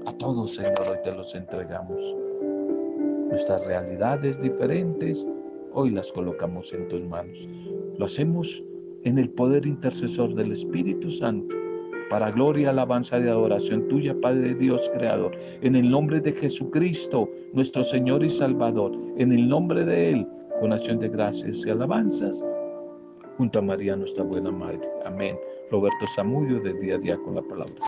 A 0.07 0.13
todos, 0.19 0.55
Señor, 0.55 0.89
hoy 0.91 0.99
te 1.03 1.13
los 1.13 1.35
entregamos. 1.35 2.03
Nuestras 3.29 3.67
realidades 3.67 4.41
diferentes, 4.41 5.27
hoy 5.73 5.91
las 5.91 6.13
colocamos 6.13 6.73
en 6.73 6.89
tus 6.89 7.03
manos. 7.05 7.49
Lo 7.99 8.07
hacemos 8.07 8.63
en 9.05 9.19
el 9.19 9.31
poder 9.31 9.67
intercesor 9.67 10.35
del 10.35 10.53
Espíritu 10.53 11.11
Santo, 11.11 11.57
para 12.11 12.31
gloria, 12.31 12.71
alabanza 12.71 13.19
y 13.19 13.23
adoración 13.23 13.89
tuya, 13.89 14.15
Padre 14.21 14.55
Dios 14.55 14.91
Creador, 14.95 15.37
en 15.63 15.75
el 15.75 15.91
nombre 15.91 16.21
de 16.21 16.33
Jesucristo, 16.33 17.29
nuestro 17.53 17.83
Señor 17.83 18.23
y 18.23 18.29
Salvador, 18.29 18.93
en 19.17 19.33
el 19.33 19.49
nombre 19.49 19.85
de 19.85 20.13
Él, 20.13 20.29
con 20.61 20.73
acción 20.73 20.99
de 20.99 21.09
gracias 21.09 21.65
y 21.67 21.71
alabanzas, 21.71 22.43
junto 23.37 23.59
a 23.59 23.63
María, 23.63 23.97
nuestra 23.97 24.25
buena 24.25 24.51
Madre. 24.51 24.89
Amén. 25.05 25.39
Roberto 25.71 26.07
Zamudio, 26.15 26.61
de 26.61 26.75
día 26.75 26.97
a 26.97 26.99
día 26.99 27.17
con 27.19 27.35
la 27.35 27.43
palabra. 27.43 27.75